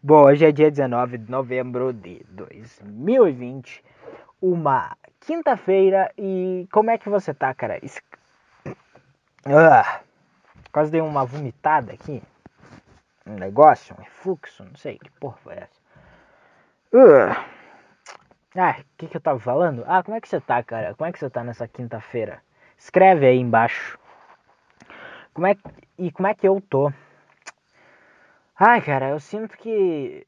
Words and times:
Bom, 0.00 0.24
hoje 0.24 0.46
é 0.46 0.52
dia 0.52 0.70
19 0.70 1.18
de 1.18 1.30
novembro 1.30 1.92
de 1.92 2.24
2020, 2.30 3.84
uma 4.40 4.96
quinta-feira, 5.20 6.10
e 6.16 6.66
como 6.72 6.90
é 6.90 6.96
que 6.96 7.10
você 7.10 7.34
tá, 7.34 7.52
cara? 7.52 7.78
Es... 7.84 8.00
Ah, 9.44 10.00
quase 10.72 10.90
dei 10.90 11.00
uma 11.02 11.26
vomitada 11.26 11.92
aqui, 11.92 12.22
um 13.26 13.34
negócio, 13.34 13.94
um 13.94 14.02
refluxo, 14.02 14.64
não 14.64 14.76
sei 14.76 14.98
que 14.98 15.10
porra 15.10 15.36
foi 15.42 15.54
essa. 15.56 15.80
Ah, 18.56 18.76
o 18.80 18.84
que 18.96 19.08
que 19.08 19.16
eu 19.16 19.20
tava 19.20 19.38
falando? 19.38 19.84
Ah, 19.86 20.02
como 20.02 20.16
é 20.16 20.20
que 20.20 20.28
você 20.28 20.40
tá, 20.40 20.62
cara? 20.62 20.94
Como 20.94 21.08
é 21.08 21.12
que 21.12 21.18
você 21.18 21.28
tá 21.28 21.44
nessa 21.44 21.68
quinta-feira? 21.68 22.40
Escreve 22.78 23.26
aí 23.26 23.38
embaixo. 23.38 23.98
Como 25.34 25.46
é 25.46 25.54
e 25.98 26.10
como 26.10 26.28
é 26.28 26.34
que 26.34 26.48
eu 26.48 26.60
tô? 26.62 26.90
Ai, 28.58 28.80
cara, 28.82 29.10
eu 29.10 29.20
sinto 29.20 29.56
que. 29.58 30.26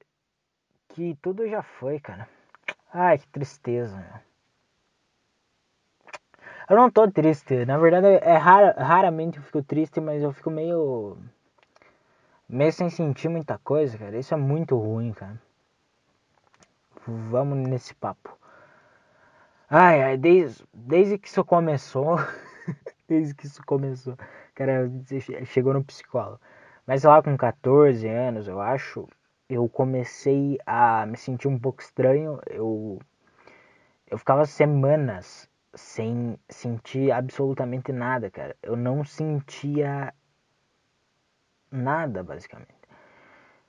que 0.88 1.14
tudo 1.22 1.48
já 1.48 1.62
foi, 1.62 2.00
cara. 2.00 2.28
Ai, 2.92 3.18
que 3.18 3.28
tristeza, 3.28 3.96
meu. 3.96 4.20
Eu 6.68 6.76
não 6.76 6.90
tô 6.90 7.10
triste, 7.10 7.66
na 7.66 7.76
verdade 7.76 8.06
é 8.06 8.36
rara, 8.36 8.72
raramente 8.82 9.36
eu 9.36 9.44
fico 9.44 9.62
triste, 9.62 10.00
mas 10.00 10.22
eu 10.22 10.32
fico 10.32 10.50
meio. 10.50 11.18
meio 12.48 12.72
sem 12.72 12.88
sentir 12.88 13.28
muita 13.28 13.58
coisa, 13.58 13.98
cara. 13.98 14.18
Isso 14.18 14.32
é 14.34 14.36
muito 14.36 14.76
ruim, 14.78 15.12
cara. 15.12 15.38
Vamos 17.06 17.58
nesse 17.58 17.94
papo. 17.94 18.38
Ai, 19.68 20.02
ai, 20.02 20.16
desde, 20.16 20.64
desde 20.72 21.18
que 21.18 21.28
isso 21.28 21.44
começou. 21.44 22.16
desde 23.08 23.34
que 23.34 23.46
isso 23.46 23.62
começou. 23.66 24.16
Cara, 24.54 24.90
chegou 25.44 25.74
no 25.74 25.84
psicólogo. 25.84 26.40
Mas 26.86 27.02
lá 27.04 27.22
com 27.22 27.36
14 27.36 28.06
anos, 28.06 28.46
eu 28.46 28.60
acho, 28.60 29.08
eu 29.48 29.68
comecei 29.68 30.58
a 30.66 31.06
me 31.06 31.16
sentir 31.16 31.48
um 31.48 31.58
pouco 31.58 31.82
estranho. 31.82 32.38
Eu, 32.46 33.00
eu 34.10 34.18
ficava 34.18 34.44
semanas 34.44 35.48
sem 35.74 36.38
sentir 36.48 37.10
absolutamente 37.10 37.90
nada, 37.92 38.30
cara. 38.30 38.54
Eu 38.62 38.76
não 38.76 39.04
sentia 39.04 40.12
nada, 41.70 42.22
basicamente. 42.22 42.74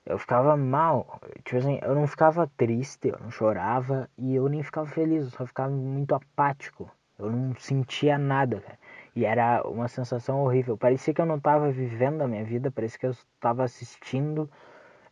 Eu 0.06 0.20
ficava 0.20 0.56
mal. 0.58 1.20
Tipo 1.44 1.58
assim, 1.58 1.80
eu 1.82 1.96
não 1.96 2.08
ficava 2.08 2.52
triste, 2.58 3.08
eu 3.08 3.20
não 3.20 3.32
chorava 3.32 4.10
e 4.18 4.36
eu 4.36 4.48
nem 4.50 4.62
ficava 4.62 4.88
feliz, 4.88 5.24
eu 5.26 5.32
só 5.32 5.46
ficava 5.46 5.72
muito 5.72 6.14
apático. 6.14 6.92
Eu 7.18 7.32
não 7.32 7.56
sentia 7.58 8.18
nada, 8.18 8.60
cara. 8.60 8.78
E 9.16 9.26
era 9.26 9.62
uma 9.66 9.88
sensação 9.88 10.42
horrível. 10.42 10.78
Parecia 10.78 11.14
que 11.14 11.22
eu 11.22 11.26
não 11.26 11.38
estava 11.38 11.72
vivendo 11.72 12.22
a 12.22 12.28
minha 12.28 12.44
vida, 12.44 12.70
parecia 12.70 13.00
que 13.00 13.06
eu 13.08 13.12
estava 13.12 13.64
assistindo. 13.64 14.50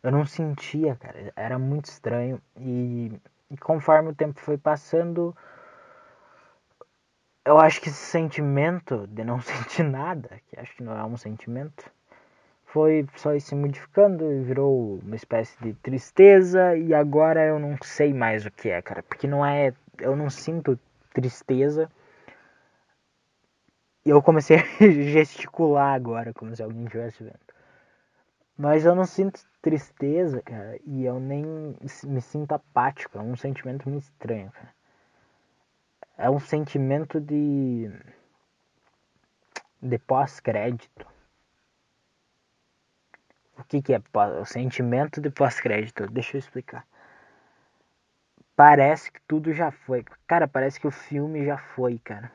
Eu 0.02 0.12
não 0.12 0.26
sentia, 0.26 0.94
cara. 0.96 1.32
Era 1.34 1.58
muito 1.58 1.86
estranho. 1.86 2.40
E, 2.58 3.10
e 3.50 3.56
conforme 3.56 4.10
o 4.10 4.14
tempo 4.14 4.38
foi 4.40 4.58
passando, 4.58 5.34
eu 7.46 7.58
acho 7.58 7.80
que 7.80 7.88
esse 7.88 7.96
sentimento 7.96 9.06
de 9.06 9.24
não 9.24 9.40
sentir 9.42 9.84
nada, 9.84 10.38
que 10.48 10.60
acho 10.60 10.76
que 10.76 10.82
não 10.82 10.96
é 10.98 11.04
um 11.04 11.16
sentimento, 11.16 11.90
foi 12.66 13.06
só 13.16 13.38
se 13.38 13.54
modificando 13.54 14.30
e 14.32 14.42
virou 14.42 14.98
uma 14.98 15.16
espécie 15.16 15.56
de 15.62 15.72
tristeza 15.74 16.76
e 16.76 16.92
agora 16.92 17.46
eu 17.46 17.58
não 17.58 17.76
sei 17.82 18.12
mais 18.12 18.44
o 18.44 18.50
que 18.50 18.68
é, 18.68 18.82
cara, 18.82 19.02
porque 19.02 19.26
não 19.28 19.46
é, 19.46 19.72
eu 20.00 20.16
não 20.16 20.28
sinto 20.28 20.78
tristeza 21.12 21.88
e 24.04 24.10
eu 24.10 24.22
comecei 24.22 24.58
a 24.80 24.90
gesticular 25.10 25.94
agora, 25.94 26.32
como 26.34 26.54
se 26.54 26.62
alguém 26.62 26.84
estivesse 26.84 27.24
vendo. 27.24 27.38
Mas 28.56 28.84
eu 28.84 28.94
não 28.94 29.04
sinto 29.04 29.40
tristeza, 29.60 30.40
cara, 30.42 30.78
e 30.84 31.04
eu 31.04 31.18
nem 31.18 31.74
me 32.04 32.20
sinto 32.20 32.52
apático. 32.52 33.18
É 33.18 33.20
um 33.20 33.36
sentimento 33.36 33.88
muito 33.88 34.04
estranho, 34.04 34.50
cara. 34.52 34.74
É 36.16 36.30
um 36.30 36.38
sentimento 36.38 37.20
de. 37.20 37.90
de 39.82 39.98
pós-crédito. 39.98 41.06
O 43.58 43.64
que, 43.64 43.82
que 43.82 43.94
é 43.94 44.02
o 44.40 44.44
sentimento 44.44 45.20
de 45.20 45.30
pós-crédito? 45.30 46.06
Deixa 46.08 46.36
eu 46.36 46.38
explicar. 46.38 46.86
Parece 48.54 49.10
que 49.10 49.20
tudo 49.22 49.52
já 49.52 49.72
foi. 49.72 50.04
Cara, 50.26 50.46
parece 50.46 50.78
que 50.78 50.86
o 50.86 50.92
filme 50.92 51.44
já 51.44 51.58
foi, 51.58 51.98
cara. 51.98 52.30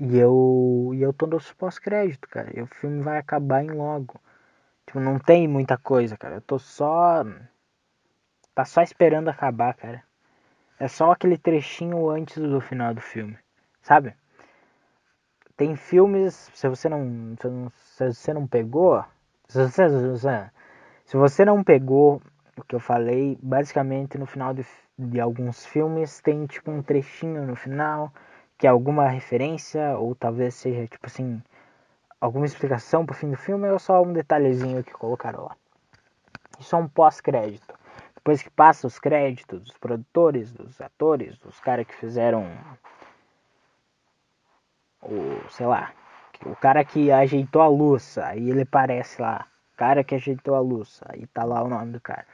E 0.00 0.16
eu, 0.16 0.92
e 0.94 1.02
eu 1.02 1.12
tô 1.12 1.26
no 1.26 1.38
pós-crédito, 1.58 2.26
cara. 2.26 2.50
E 2.58 2.62
o 2.62 2.66
filme 2.66 3.02
vai 3.02 3.18
acabar 3.18 3.62
em 3.62 3.68
logo. 3.70 4.18
Tipo, 4.86 4.98
não 4.98 5.18
tem 5.18 5.46
muita 5.46 5.76
coisa, 5.76 6.16
cara. 6.16 6.36
Eu 6.36 6.40
tô 6.40 6.58
só. 6.58 7.22
Tá 8.54 8.64
só 8.64 8.80
esperando 8.82 9.28
acabar, 9.28 9.74
cara. 9.74 10.02
É 10.78 10.88
só 10.88 11.12
aquele 11.12 11.36
trechinho 11.36 12.08
antes 12.08 12.38
do 12.38 12.60
final 12.62 12.94
do 12.94 13.00
filme. 13.02 13.36
Sabe? 13.82 14.14
Tem 15.54 15.76
filmes. 15.76 16.50
Se 16.54 16.66
você 16.66 16.88
não. 16.88 17.36
Se 17.70 18.10
você 18.10 18.32
não 18.32 18.46
pegou. 18.46 19.04
Se 19.48 19.68
você, 19.68 19.86
se 21.04 21.16
você 21.16 21.44
não 21.44 21.62
pegou 21.62 22.22
o 22.56 22.64
que 22.64 22.74
eu 22.74 22.80
falei, 22.80 23.38
basicamente 23.42 24.16
no 24.16 24.24
final 24.24 24.54
de, 24.54 24.64
de 24.98 25.20
alguns 25.20 25.66
filmes 25.66 26.20
tem 26.20 26.46
tipo 26.46 26.70
um 26.70 26.82
trechinho 26.82 27.46
no 27.46 27.54
final 27.54 28.10
que 28.60 28.66
é 28.66 28.70
alguma 28.70 29.08
referência 29.08 29.96
ou 29.98 30.14
talvez 30.14 30.54
seja 30.54 30.86
tipo 30.86 31.06
assim 31.06 31.42
alguma 32.20 32.44
explicação 32.44 33.06
pro 33.06 33.16
fim 33.16 33.30
do 33.30 33.36
filme 33.36 33.66
ou 33.70 33.78
só 33.78 34.02
um 34.02 34.12
detalhezinho 34.12 34.84
que 34.84 34.92
colocaram 34.92 35.44
lá. 35.44 35.56
Isso 36.58 36.76
é 36.76 36.78
um 36.78 36.86
pós-crédito. 36.86 37.74
Depois 38.14 38.42
que 38.42 38.50
passa 38.50 38.86
os 38.86 38.98
créditos 38.98 39.62
dos 39.62 39.78
produtores, 39.78 40.52
dos 40.52 40.78
atores, 40.78 41.38
dos 41.38 41.58
caras 41.58 41.86
que 41.86 41.94
fizeram 41.96 42.46
o, 45.02 45.40
sei 45.50 45.64
lá, 45.66 45.92
o 46.44 46.54
cara 46.54 46.84
que 46.84 47.10
ajeitou 47.10 47.62
a 47.62 47.68
luz, 47.68 48.18
aí 48.18 48.50
ele 48.50 48.62
aparece 48.62 49.22
lá, 49.22 49.46
cara 49.74 50.04
que 50.04 50.14
ajeitou 50.14 50.54
a 50.54 50.60
luz, 50.60 51.00
aí 51.08 51.26
tá 51.28 51.44
lá 51.44 51.62
o 51.62 51.68
nome 51.68 51.92
do 51.92 52.00
cara. 52.00 52.26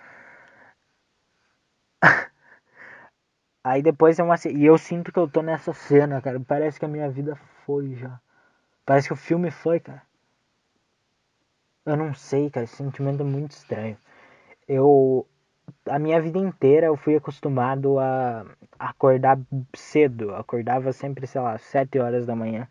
Aí 3.66 3.82
depois 3.82 4.16
é 4.16 4.22
uma 4.22 4.36
E 4.48 4.64
eu 4.64 4.78
sinto 4.78 5.10
que 5.10 5.18
eu 5.18 5.28
tô 5.28 5.42
nessa 5.42 5.72
cena, 5.72 6.22
cara. 6.22 6.38
Parece 6.38 6.78
que 6.78 6.84
a 6.84 6.88
minha 6.88 7.10
vida 7.10 7.34
foi 7.64 7.96
já. 7.96 8.20
Parece 8.84 9.08
que 9.08 9.14
o 9.14 9.16
filme 9.16 9.50
foi, 9.50 9.80
cara. 9.80 10.02
Eu 11.84 11.96
não 11.96 12.14
sei, 12.14 12.48
cara. 12.48 12.62
Esse 12.62 12.76
sentimento 12.76 13.22
é 13.22 13.26
muito 13.26 13.50
estranho. 13.50 13.98
Eu. 14.68 15.26
A 15.90 15.98
minha 15.98 16.20
vida 16.22 16.38
inteira 16.38 16.86
eu 16.86 16.96
fui 16.96 17.16
acostumado 17.16 17.98
a 17.98 18.46
acordar 18.78 19.36
cedo. 19.74 20.26
Eu 20.30 20.36
acordava 20.36 20.92
sempre, 20.92 21.26
sei 21.26 21.40
lá, 21.40 21.58
7 21.58 21.98
horas 21.98 22.24
da 22.24 22.36
manhã. 22.36 22.68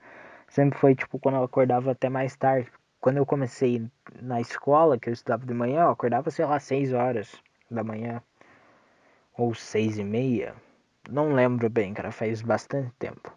Sempre 0.47 0.79
foi 0.79 0.95
tipo 0.95 1.19
quando 1.19 1.35
eu 1.35 1.43
acordava 1.43 1.91
até 1.91 2.07
mais 2.09 2.37
tarde. 2.37 2.71
Quando 3.01 3.17
eu 3.17 3.25
comecei 3.25 3.85
na 4.21 4.39
escola, 4.39 4.97
que 4.97 5.09
eu 5.09 5.13
estudava 5.13 5.45
de 5.45 5.53
manhã, 5.53 5.81
eu 5.81 5.89
acordava, 5.89 6.31
sei 6.31 6.45
lá, 6.45 6.57
6 6.57 6.93
horas 6.93 7.35
da 7.69 7.83
manhã. 7.83 8.23
Ou 9.37 9.53
6 9.53 9.97
e 9.97 10.03
meia 10.03 10.55
não 11.09 11.33
lembro 11.33 11.69
bem, 11.69 11.93
cara, 11.93 12.11
faz 12.11 12.41
bastante 12.41 12.91
tempo. 12.97 13.31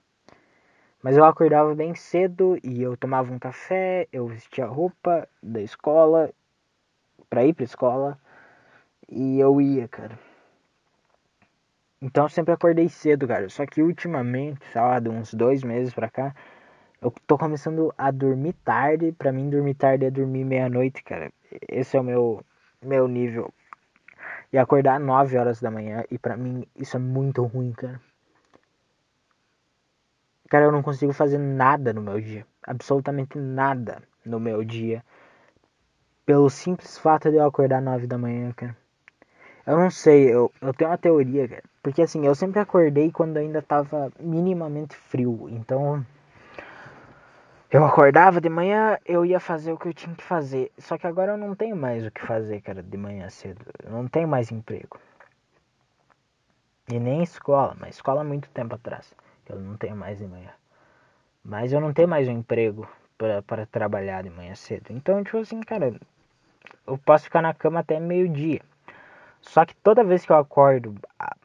Mas 1.02 1.16
eu 1.16 1.24
acordava 1.24 1.74
bem 1.74 1.94
cedo 1.94 2.58
e 2.62 2.82
eu 2.82 2.96
tomava 2.96 3.32
um 3.32 3.38
café, 3.38 4.08
eu 4.12 4.26
vestia 4.26 4.64
a 4.64 4.68
roupa 4.68 5.28
da 5.42 5.60
escola 5.60 6.32
pra 7.30 7.44
ir 7.44 7.54
pra 7.54 7.64
escola 7.64 8.18
e 9.08 9.38
eu 9.38 9.60
ia, 9.60 9.86
cara. 9.86 10.18
Então 12.00 12.24
eu 12.24 12.28
sempre 12.28 12.52
acordei 12.52 12.88
cedo, 12.88 13.26
cara. 13.26 13.48
Só 13.48 13.66
que 13.66 13.82
ultimamente, 13.82 14.64
sei 14.72 14.80
lá, 14.80 14.98
de 15.00 15.08
uns 15.08 15.34
dois 15.34 15.62
meses 15.62 15.92
pra 15.92 16.08
cá, 16.08 16.34
eu 17.00 17.12
tô 17.26 17.38
começando 17.38 17.92
a 17.96 18.10
dormir 18.10 18.52
tarde. 18.64 19.12
Pra 19.12 19.32
mim, 19.32 19.50
dormir 19.50 19.74
tarde 19.74 20.04
é 20.04 20.10
dormir 20.10 20.44
meia-noite, 20.44 21.02
cara. 21.02 21.32
Esse 21.68 21.96
é 21.96 22.00
o 22.00 22.04
meu, 22.04 22.44
meu 22.82 23.08
nível 23.08 23.52
e 24.52 24.58
acordar 24.58 24.98
9 24.98 25.36
horas 25.36 25.60
da 25.60 25.70
manhã. 25.70 26.04
E 26.10 26.18
pra 26.18 26.36
mim 26.36 26.66
isso 26.76 26.96
é 26.96 27.00
muito 27.00 27.42
ruim, 27.44 27.72
cara. 27.72 28.00
Cara, 30.48 30.64
eu 30.64 30.72
não 30.72 30.82
consigo 30.82 31.12
fazer 31.12 31.38
nada 31.38 31.92
no 31.92 32.00
meu 32.00 32.20
dia. 32.20 32.46
Absolutamente 32.62 33.38
nada 33.38 34.02
no 34.24 34.40
meu 34.40 34.64
dia. 34.64 35.04
Pelo 36.24 36.48
simples 36.48 36.98
fato 36.98 37.30
de 37.30 37.36
eu 37.36 37.44
acordar 37.44 37.82
9 37.82 38.06
da 38.06 38.18
manhã, 38.18 38.52
cara. 38.52 38.76
Eu 39.66 39.76
não 39.76 39.90
sei, 39.90 40.32
eu, 40.32 40.50
eu 40.62 40.72
tenho 40.72 40.90
uma 40.90 40.96
teoria, 40.96 41.46
cara. 41.46 41.62
Porque 41.82 42.00
assim, 42.00 42.24
eu 42.26 42.34
sempre 42.34 42.60
acordei 42.60 43.12
quando 43.12 43.36
ainda 43.36 43.60
tava 43.60 44.10
minimamente 44.18 44.96
frio. 44.96 45.46
Então 45.50 46.04
eu 47.70 47.84
acordava 47.84 48.40
de 48.40 48.48
manhã, 48.48 48.98
eu 49.04 49.26
ia 49.26 49.38
fazer 49.38 49.72
o 49.72 49.78
que 49.78 49.88
eu 49.88 49.94
tinha 49.94 50.14
que 50.14 50.24
fazer. 50.24 50.72
Só 50.78 50.96
que 50.96 51.06
agora 51.06 51.32
eu 51.32 51.36
não 51.36 51.54
tenho 51.54 51.76
mais 51.76 52.06
o 52.06 52.10
que 52.10 52.24
fazer, 52.24 52.62
cara, 52.62 52.82
de 52.82 52.96
manhã 52.96 53.28
cedo. 53.28 53.64
Eu 53.84 53.90
não 53.90 54.08
tenho 54.08 54.26
mais 54.26 54.50
emprego. 54.50 54.98
E 56.90 56.98
nem 56.98 57.22
escola, 57.22 57.76
mas 57.78 57.96
escola 57.96 58.22
há 58.22 58.24
muito 58.24 58.48
tempo 58.50 58.74
atrás. 58.74 59.14
Eu 59.46 59.60
não 59.60 59.76
tenho 59.76 59.94
mais 59.94 60.18
de 60.18 60.26
manhã. 60.26 60.50
Mas 61.44 61.72
eu 61.72 61.80
não 61.80 61.92
tenho 61.92 62.08
mais 62.08 62.26
um 62.26 62.32
emprego 62.32 62.88
para 63.46 63.66
trabalhar 63.66 64.22
de 64.22 64.30
manhã 64.30 64.54
cedo. 64.54 64.86
Então, 64.90 65.22
tipo 65.22 65.38
assim, 65.38 65.60
cara, 65.60 65.94
eu 66.86 66.96
posso 66.96 67.24
ficar 67.24 67.42
na 67.42 67.52
cama 67.52 67.80
até 67.80 68.00
meio-dia. 68.00 68.62
Só 69.42 69.66
que 69.66 69.74
toda 69.76 70.02
vez 70.02 70.24
que 70.24 70.32
eu 70.32 70.36
acordo 70.36 70.94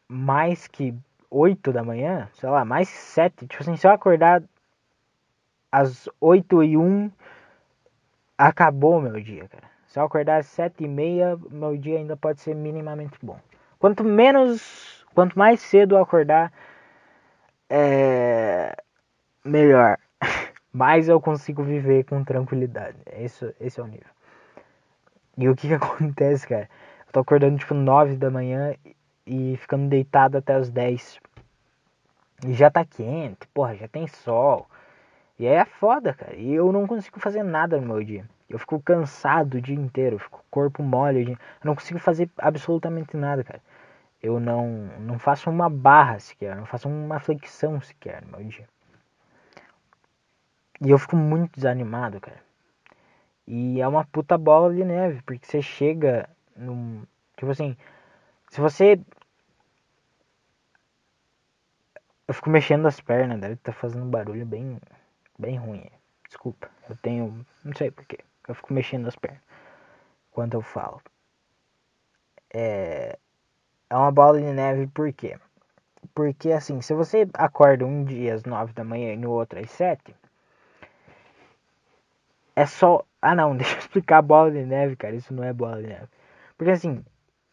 mais 0.07 0.67
que 0.67 0.95
8 1.29 1.73
da 1.73 1.83
manhã, 1.83 2.29
sei 2.33 2.49
lá, 2.49 2.63
mais 2.63 2.89
que 2.89 2.97
7, 2.97 3.47
tipo 3.47 3.61
assim, 3.61 3.75
se 3.75 3.87
eu 3.87 3.91
acordar 3.91 4.41
às 5.73 6.07
8 6.21 6.63
e 6.63 6.77
1, 6.77 7.11
acabou 8.37 9.01
meu 9.01 9.19
dia, 9.19 9.47
cara. 9.49 9.63
Se 9.87 9.97
eu 9.99 10.03
acordar 10.03 10.37
às 10.37 10.45
7 10.45 10.83
e 10.83 10.87
meia, 10.87 11.35
meu 11.49 11.75
dia 11.75 11.97
ainda 11.97 12.15
pode 12.15 12.41
ser 12.41 12.53
minimamente 12.53 13.17
bom. 13.23 13.39
Quanto 13.79 14.03
menos, 14.03 15.03
quanto 15.15 15.37
mais 15.37 15.59
cedo 15.61 15.95
eu 15.95 16.01
acordar, 16.01 16.53
é 17.67 18.75
melhor. 19.43 19.97
mais 20.71 21.09
eu 21.09 21.19
consigo 21.19 21.63
viver 21.63 22.03
com 22.03 22.23
tranquilidade. 22.23 22.97
Esse, 23.11 23.55
esse 23.59 23.79
é 23.79 23.83
o 23.83 23.87
nível. 23.87 24.13
E 25.35 25.49
o 25.49 25.55
que 25.55 25.67
que 25.67 25.73
acontece, 25.73 26.47
cara? 26.47 26.69
Eu 27.07 27.13
tô 27.13 27.19
acordando 27.21 27.57
tipo 27.57 27.73
9 27.73 28.15
da 28.15 28.29
manhã 28.29 28.75
e 29.25 29.57
ficando 29.57 29.89
deitado 29.89 30.37
até 30.37 30.53
as 30.53 30.69
10. 30.69 31.19
E 32.45 32.53
já 32.53 32.69
tá 32.69 32.85
quente, 32.85 33.47
porra, 33.47 33.75
já 33.75 33.87
tem 33.87 34.05
sol. 34.05 34.67
E 35.43 35.45
é 35.45 35.65
foda, 35.65 36.13
cara. 36.13 36.37
E 36.37 36.53
eu 36.53 36.71
não 36.71 36.87
consigo 36.87 37.19
fazer 37.19 37.43
nada 37.43 37.77
no 37.77 37.85
meu 37.85 38.01
dia. 38.01 38.25
Eu 38.49 38.57
fico 38.57 38.81
cansado 38.81 39.55
o 39.55 39.61
dia 39.61 39.75
inteiro, 39.75 40.17
fico 40.17 40.41
corpo 40.49 40.81
mole. 40.81 41.33
Eu 41.33 41.37
não 41.65 41.75
consigo 41.75 41.99
fazer 41.99 42.29
absolutamente 42.37 43.17
nada, 43.17 43.43
cara. 43.43 43.61
Eu 44.21 44.39
não, 44.39 44.69
não 45.01 45.19
faço 45.19 45.49
uma 45.49 45.69
barra 45.69 46.17
sequer, 46.17 46.55
não 46.55 46.65
faço 46.65 46.87
uma 46.87 47.19
flexão 47.19 47.81
sequer 47.81 48.21
no 48.21 48.37
meu 48.37 48.47
dia. 48.47 48.69
E 50.79 50.89
eu 50.89 50.97
fico 50.97 51.17
muito 51.17 51.55
desanimado, 51.57 52.21
cara. 52.21 52.41
E 53.45 53.81
é 53.81 53.87
uma 53.87 54.05
puta 54.05 54.37
bola 54.37 54.73
de 54.73 54.85
neve, 54.85 55.21
porque 55.23 55.45
você 55.45 55.61
chega 55.61 56.29
num. 56.55 57.03
Tipo 57.35 57.51
assim, 57.51 57.75
se 58.49 58.61
você. 58.61 58.97
Eu 62.29 62.33
fico 62.33 62.49
mexendo 62.49 62.87
as 62.87 63.01
pernas, 63.01 63.41
deve 63.41 63.55
estar 63.55 63.73
tá 63.73 63.77
fazendo 63.77 64.05
barulho 64.05 64.45
bem, 64.45 64.79
bem 65.37 65.57
ruim. 65.57 65.89
Desculpa, 66.27 66.69
eu 66.89 66.95
tenho. 66.97 67.45
Não 67.63 67.73
sei 67.75 67.91
porquê. 67.91 68.19
Eu 68.47 68.55
fico 68.55 68.73
mexendo 68.73 69.07
as 69.07 69.15
pernas 69.15 69.41
quando 70.31 70.55
eu 70.55 70.61
falo. 70.61 71.01
É. 72.53 73.17
É 73.89 73.95
uma 73.95 74.11
bola 74.11 74.39
de 74.39 74.51
neve 74.51 74.87
por 74.87 75.13
quê? 75.13 75.37
Porque 76.15 76.51
assim, 76.51 76.81
se 76.81 76.93
você 76.93 77.29
acorda 77.33 77.85
um 77.85 78.03
dia 78.03 78.33
às 78.33 78.43
nove 78.43 78.73
da 78.73 78.83
manhã 78.83 79.13
e 79.13 79.17
no 79.17 79.31
outro 79.31 79.59
às 79.59 79.69
sete 79.69 80.15
é 82.55 82.65
só. 82.65 83.05
Ah 83.21 83.35
não, 83.35 83.55
deixa 83.57 83.75
eu 83.75 83.79
explicar 83.79 84.17
a 84.17 84.21
bola 84.21 84.51
de 84.51 84.65
neve, 84.65 84.95
cara. 84.95 85.15
Isso 85.15 85.33
não 85.33 85.43
é 85.43 85.53
bola 85.53 85.81
de 85.81 85.87
neve. 85.87 86.07
Porque 86.57 86.71
assim, 86.71 87.03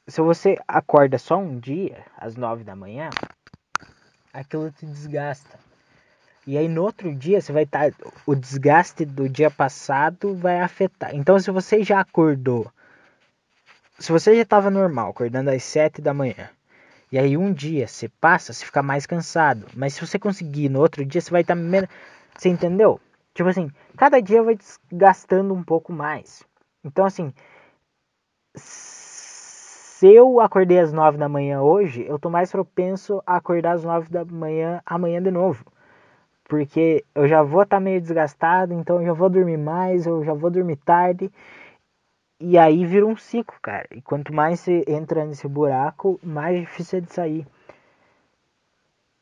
se 0.06 0.20
você 0.20 0.58
acorda 0.66 1.18
só 1.18 1.36
um 1.36 1.58
dia, 1.58 2.04
às 2.16 2.36
nove 2.36 2.64
da 2.64 2.74
manhã, 2.74 3.10
aquilo 4.32 4.70
te 4.70 4.86
desgasta. 4.86 5.69
E 6.46 6.56
aí 6.56 6.68
no 6.68 6.82
outro 6.82 7.14
dia 7.14 7.40
você 7.40 7.52
vai 7.52 7.64
estar. 7.64 7.92
Tá, 7.92 8.10
o 8.26 8.34
desgaste 8.34 9.04
do 9.04 9.28
dia 9.28 9.50
passado 9.50 10.34
vai 10.34 10.60
afetar. 10.60 11.14
Então 11.14 11.38
se 11.38 11.50
você 11.50 11.82
já 11.82 12.00
acordou. 12.00 12.70
Se 13.98 14.10
você 14.10 14.34
já 14.34 14.42
estava 14.42 14.70
normal, 14.70 15.10
acordando 15.10 15.50
às 15.50 15.62
sete 15.62 16.00
da 16.00 16.14
manhã. 16.14 16.48
E 17.12 17.18
aí 17.18 17.36
um 17.36 17.52
dia 17.52 17.86
você 17.86 18.08
passa, 18.08 18.52
você 18.52 18.64
fica 18.64 18.82
mais 18.82 19.04
cansado. 19.06 19.66
Mas 19.74 19.94
se 19.94 20.06
você 20.06 20.18
conseguir 20.18 20.68
no 20.68 20.80
outro 20.80 21.04
dia, 21.04 21.20
você 21.20 21.30
vai 21.30 21.42
estar 21.42 21.54
tá 21.54 21.60
menos. 21.60 21.88
Você 22.36 22.48
entendeu? 22.48 23.00
Tipo 23.34 23.48
assim, 23.48 23.70
cada 23.96 24.20
dia 24.20 24.42
vai 24.42 24.56
desgastando 24.56 25.52
um 25.54 25.62
pouco 25.62 25.92
mais. 25.92 26.42
Então, 26.84 27.04
assim, 27.04 27.32
se 28.56 30.06
eu 30.06 30.40
acordei 30.40 30.78
às 30.78 30.92
9 30.92 31.18
da 31.18 31.28
manhã 31.28 31.60
hoje, 31.60 32.04
eu 32.08 32.18
tô 32.18 32.30
mais 32.30 32.50
propenso 32.50 33.22
a 33.26 33.36
acordar 33.36 33.72
às 33.72 33.84
9 33.84 34.08
da 34.08 34.24
manhã 34.24 34.80
amanhã 34.86 35.22
de 35.22 35.30
novo. 35.30 35.64
Porque 36.50 37.04
eu 37.14 37.28
já 37.28 37.42
vou 37.42 37.62
estar 37.62 37.76
tá 37.76 37.80
meio 37.80 38.00
desgastado, 38.00 38.74
então 38.74 39.00
eu 39.00 39.06
já 39.06 39.12
vou 39.14 39.30
dormir 39.30 39.56
mais, 39.56 40.06
eu 40.06 40.24
já 40.24 40.34
vou 40.34 40.50
dormir 40.50 40.76
tarde. 40.76 41.32
E 42.40 42.58
aí 42.58 42.84
vira 42.84 43.06
um 43.06 43.16
ciclo, 43.16 43.56
cara. 43.62 43.86
E 43.92 44.02
quanto 44.02 44.34
mais 44.34 44.60
você 44.60 44.84
entra 44.88 45.24
nesse 45.24 45.46
buraco, 45.48 46.18
mais 46.22 46.60
difícil 46.60 46.98
é 46.98 47.02
de 47.02 47.12
sair. 47.12 47.46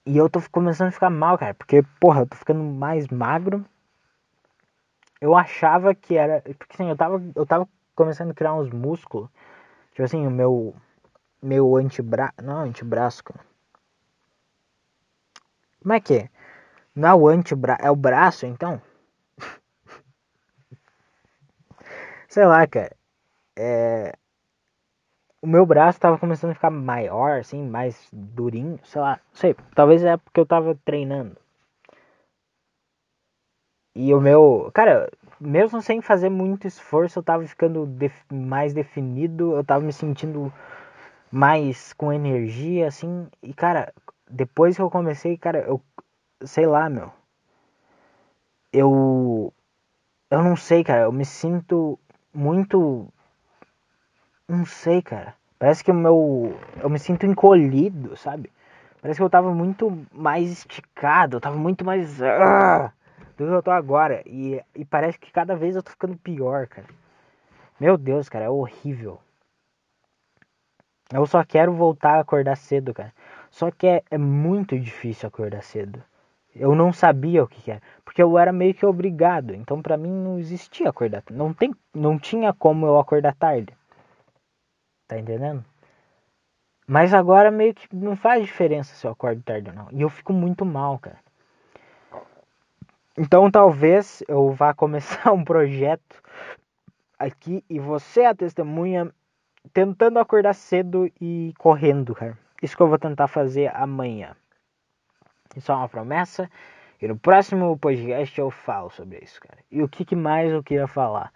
E 0.07 0.17
eu 0.17 0.29
tô 0.31 0.41
começando 0.51 0.89
a 0.89 0.93
ficar 0.93 1.11
mal, 1.11 1.37
cara. 1.37 1.55
Porque, 1.55 1.83
porra, 2.01 2.23
eu 2.23 2.27
tô 2.27 2.37
ficando 2.37 2.65
mais 2.65 3.07
magro 3.09 3.65
eu 5.21 5.37
achava 5.37 5.95
que 5.95 6.17
era. 6.17 6.41
Porque 6.43 6.75
assim, 6.75 6.89
eu 6.89 6.97
tava, 6.97 7.23
eu 7.35 7.47
tava 7.47 7.69
começando 7.95 8.31
a 8.31 8.35
criar 8.35 8.55
uns 8.55 8.71
músculos. 8.71 9.29
Tipo 9.91 10.03
assim, 10.05 10.27
o 10.27 10.31
meu. 10.31 10.75
Meu 11.41 11.77
antebraço. 11.77 12.35
Não, 12.43 12.63
antebraço, 12.63 13.23
cara. 13.23 13.41
Como 15.81 15.93
é 15.93 16.01
que 16.01 16.15
é? 16.15 16.31
Não 16.99 17.09
é 17.09 17.15
o 17.15 17.29
antebraço. 17.29 17.83
É 17.83 17.91
o 17.91 17.97
braço, 17.97 18.45
então? 18.45 18.83
Sei 22.29 22.45
lá, 22.45 22.67
cara. 22.67 22.95
É. 23.57 24.13
O 25.41 25.47
meu 25.47 25.65
braço 25.65 26.01
tava 26.01 26.19
começando 26.19 26.51
a 26.51 26.55
ficar 26.55 26.71
maior, 26.71 27.39
assim, 27.39 27.65
mais 27.65 28.09
durinho, 28.13 28.81
sei 28.83 29.01
lá. 29.01 29.21
Sei, 29.33 29.55
talvez 29.77 30.05
é 30.05 30.17
porque 30.17 30.41
eu 30.41 30.47
tava 30.47 30.75
treinando. 30.85 31.37
E 33.95 34.13
o 34.13 34.21
meu. 34.21 34.69
Cara, 34.75 35.09
mesmo 35.41 35.81
sem 35.81 36.01
fazer 36.01 36.31
muito 36.31 36.67
esforço, 36.67 37.21
eu 37.21 37.23
tava 37.23 37.47
ficando 37.47 37.87
def 37.87 38.25
mais 38.33 38.75
definido, 38.75 39.55
eu 39.55 39.65
tava 39.65 39.85
me 39.85 39.93
sentindo 39.93 40.53
mais 41.31 41.93
com 41.93 42.13
energia, 42.13 42.89
assim. 42.89 43.29
E, 43.43 43.53
cara, 43.55 43.93
depois 44.31 44.77
que 44.77 44.83
eu 44.83 44.91
comecei, 44.91 45.37
cara, 45.37 45.61
eu. 45.61 45.81
Sei 46.45 46.67
lá, 46.67 46.89
meu. 46.89 47.13
Eu. 48.73 49.53
Eu 50.31 50.43
não 50.43 50.57
sei, 50.57 50.85
cara, 50.85 51.03
eu 51.03 51.13
me 51.13 51.25
sinto 51.25 51.99
muito. 52.33 53.09
Não 54.47 54.65
sei, 54.65 55.03
cara. 55.03 55.35
Parece 55.59 55.83
que 55.83 55.91
o 55.91 55.95
meu. 55.95 56.57
Eu 56.81 56.89
me 56.89 56.99
sinto 56.99 57.27
encolhido, 57.27 58.17
sabe? 58.17 58.51
Parece 59.01 59.19
que 59.19 59.25
eu 59.25 59.31
tava 59.31 59.53
muito 59.55 60.07
mais 60.13 60.51
esticado, 60.51 61.37
eu 61.37 61.41
tava 61.41 61.57
muito 61.57 61.85
mais. 61.85 62.21
Uh, 62.21 62.91
do 63.37 63.47
que 63.47 63.53
eu 63.53 63.63
tô 63.63 63.71
agora. 63.71 64.23
E, 64.27 64.63
e 64.75 64.85
parece 64.85 65.19
que 65.19 65.33
cada 65.33 65.57
vez 65.57 65.77
eu 65.77 65.83
tô 65.83 65.91
ficando 65.91 66.17
pior, 66.17 66.67
cara. 66.67 66.89
Meu 67.81 67.97
Deus, 67.97 68.29
cara, 68.29 68.47
é 68.47 68.51
horrível. 68.51 69.21
Eu 71.13 71.27
só 71.27 71.43
quero 71.45 71.73
voltar 71.73 72.17
a 72.17 72.21
acordar 72.21 72.57
cedo, 72.57 72.93
cara. 72.93 73.13
Só 73.51 73.71
que 73.71 73.87
é, 73.87 74.03
é 74.11 74.19
muito 74.19 74.79
difícil 74.79 75.27
acordar 75.27 75.63
cedo. 75.63 76.03
Eu 76.59 76.75
não 76.75 76.93
sabia 76.93 77.43
o 77.43 77.49
que, 77.49 77.71
era, 77.71 77.83
porque 78.05 78.23
eu 78.23 78.39
era 78.39 78.53
meio 78.53 78.75
que 78.75 78.85
obrigado. 78.85 79.55
Então 79.55 79.81
para 79.81 79.97
mim 79.97 80.11
não 80.11 80.39
existia 80.39 80.89
acordar, 80.89 81.23
não 81.31 81.55
tem, 81.55 81.75
não 81.95 82.19
tinha 82.19 82.53
como 82.53 82.87
eu 82.87 82.99
acordar 82.99 83.35
tarde. 83.35 83.77
Tá 85.07 85.19
entendendo? 85.19 85.65
Mas 86.87 87.13
agora 87.15 87.51
meio 87.51 87.75
que 87.75 87.95
não 87.95 88.17
faz 88.17 88.45
diferença 88.45 88.95
se 88.95 89.07
eu 89.07 89.11
acordo 89.11 89.43
tarde 89.43 89.71
ou 89.71 89.77
não. 89.77 89.89
E 89.93 90.01
eu 90.01 90.09
fico 90.09 90.33
muito 90.33 90.65
mal, 90.65 90.99
cara. 90.99 91.19
Então 93.17 93.51
talvez 93.51 94.23
eu 94.29 94.53
vá 94.53 94.73
começar 94.73 95.31
um 95.33 95.45
projeto 95.45 96.23
aqui 97.19 97.65
e 97.69 97.79
você 97.79 98.25
a 98.25 98.35
testemunha 98.35 99.13
tentando 99.73 100.19
acordar 100.19 100.55
cedo 100.55 101.11
e 101.21 101.53
correndo, 101.59 102.15
cara. 102.15 102.39
Isso 102.63 102.77
que 102.77 102.83
eu 102.83 102.89
vou 102.89 102.99
tentar 102.99 103.29
fazer 103.29 103.75
amanhã. 103.75 104.35
Isso 105.59 105.73
é 105.73 105.75
uma 105.75 105.89
promessa. 105.89 106.49
E 107.01 107.09
no 107.09 107.19
próximo 107.19 107.77
podcast 107.79 108.41
eu 108.41 108.51
falo 108.51 108.91
sobre 108.91 109.19
isso, 109.19 109.41
cara. 109.41 109.59
E 109.71 109.83
o 109.83 109.89
que, 109.89 110.05
que 110.05 110.17
mais 110.17 110.51
eu 110.51 110.63
queria 110.63 110.87
falar? 110.87 111.33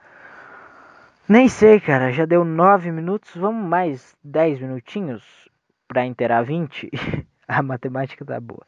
Nem 1.29 1.49
sei, 1.49 1.81
cara. 1.81 2.13
Já 2.13 2.25
deu 2.25 2.45
9 2.45 2.91
minutos. 2.91 3.35
Vamos 3.35 3.69
mais 3.69 4.17
10 4.23 4.61
minutinhos 4.61 5.49
pra 5.89 6.07
inteirar 6.07 6.43
20? 6.43 6.91
a 7.47 7.63
matemática 7.63 8.25
tá 8.25 8.41
boa. 8.41 8.65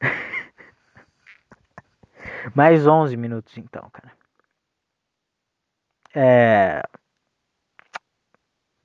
Mais 2.54 2.86
11 2.86 3.16
minutos 3.16 3.56
então, 3.56 3.88
cara. 3.90 4.12
É... 6.14 6.82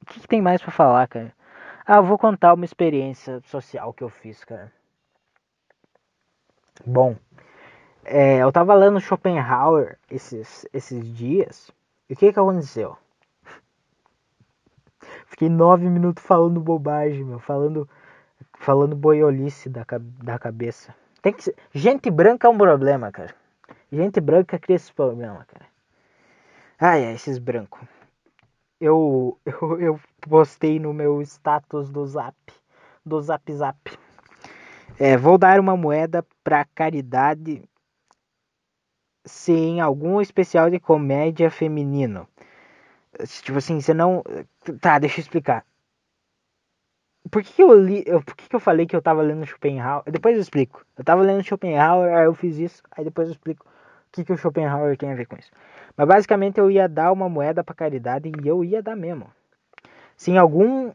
O 0.01 0.05
que, 0.05 0.21
que 0.21 0.27
tem 0.27 0.41
mais 0.41 0.61
para 0.61 0.71
falar, 0.71 1.07
cara? 1.07 1.33
Ah, 1.85 1.97
eu 1.97 2.03
vou 2.03 2.17
contar 2.17 2.53
uma 2.53 2.65
experiência 2.65 3.41
social 3.41 3.93
que 3.93 4.03
eu 4.03 4.09
fiz, 4.09 4.43
cara. 4.45 4.71
Bom, 6.85 7.15
é, 8.05 8.37
eu 8.37 8.51
tava 8.51 8.73
lendo 8.73 8.99
Schopenhauer 8.99 9.97
esses, 10.09 10.65
esses 10.73 11.13
dias. 11.15 11.69
E 12.09 12.13
o 12.13 12.15
que 12.17 12.33
que 12.33 12.39
aconteceu? 12.39 12.97
Fiquei 15.27 15.49
nove 15.49 15.87
minutos 15.87 16.23
falando 16.23 16.59
bobagem, 16.59 17.23
meu. 17.23 17.39
Falando, 17.39 17.87
falando 18.57 18.95
boiolice 18.95 19.69
da, 19.69 19.85
da 20.23 20.39
cabeça. 20.39 20.95
Tem 21.21 21.33
que 21.33 21.43
ser... 21.43 21.55
Gente 21.73 22.09
branca 22.09 22.47
é 22.47 22.49
um 22.49 22.57
problema, 22.57 23.11
cara. 23.11 23.35
Gente 23.91 24.19
branca 24.21 24.57
cria 24.57 24.75
esse 24.75 24.91
problema, 24.93 25.45
cara. 25.45 25.65
Ai, 26.79 27.05
ai, 27.05 27.13
esses 27.13 27.37
brancos. 27.37 27.81
eu, 28.79 29.37
eu, 29.45 29.81
eu 29.81 29.99
postei 30.21 30.79
no 30.79 30.93
meu 30.93 31.21
status 31.21 31.89
do 31.89 32.05
Zap, 32.05 32.35
do 33.05 33.21
Zap 33.21 33.51
Zap. 33.53 33.99
É, 34.99 35.15
vou 35.15 35.37
dar 35.37 35.61
uma 35.61 35.77
moeda 35.77 36.25
para 36.43 36.65
caridade 36.65 37.63
se 39.25 39.53
em 39.53 39.79
algum 39.79 40.19
especial 40.19 40.69
de 40.69 40.77
comédia 40.77 41.49
feminino. 41.49 42.27
Tipo 43.43 43.59
assim, 43.59 43.79
você 43.79 43.93
não. 43.93 44.21
Tá, 44.81 44.99
deixa 44.99 45.19
eu 45.19 45.21
explicar. 45.21 45.65
Por 47.31 47.43
que, 47.43 47.53
que 47.53 47.63
eu 47.63 47.73
li. 47.73 48.03
Por 48.03 48.35
que, 48.35 48.49
que 48.49 48.55
eu 48.55 48.59
falei 48.59 48.85
que 48.85 48.95
eu 48.95 49.01
tava 49.01 49.21
lendo 49.21 49.45
Schopenhauer? 49.45 50.03
Depois 50.11 50.35
eu 50.35 50.41
explico. 50.41 50.85
Eu 50.97 51.03
tava 51.05 51.21
lendo 51.21 51.43
Schopenhauer, 51.43 52.13
aí 52.13 52.25
eu 52.25 52.33
fiz 52.33 52.57
isso, 52.57 52.83
aí 52.91 53.05
depois 53.05 53.29
eu 53.29 53.33
explico 53.33 53.65
o 53.65 54.11
que, 54.11 54.25
que 54.25 54.33
o 54.33 54.37
Schopenhauer 54.37 54.97
tem 54.97 55.11
a 55.11 55.15
ver 55.15 55.27
com 55.27 55.37
isso. 55.37 55.51
Mas 55.95 56.07
basicamente 56.07 56.59
eu 56.59 56.69
ia 56.69 56.89
dar 56.89 57.11
uma 57.13 57.29
moeda 57.29 57.63
pra 57.63 57.75
caridade 57.75 58.29
e 58.29 58.47
eu 58.47 58.65
ia 58.65 58.81
dar 58.81 58.95
mesmo. 58.97 59.31
Se 60.17 60.31
em 60.31 60.37
algum 60.37 60.91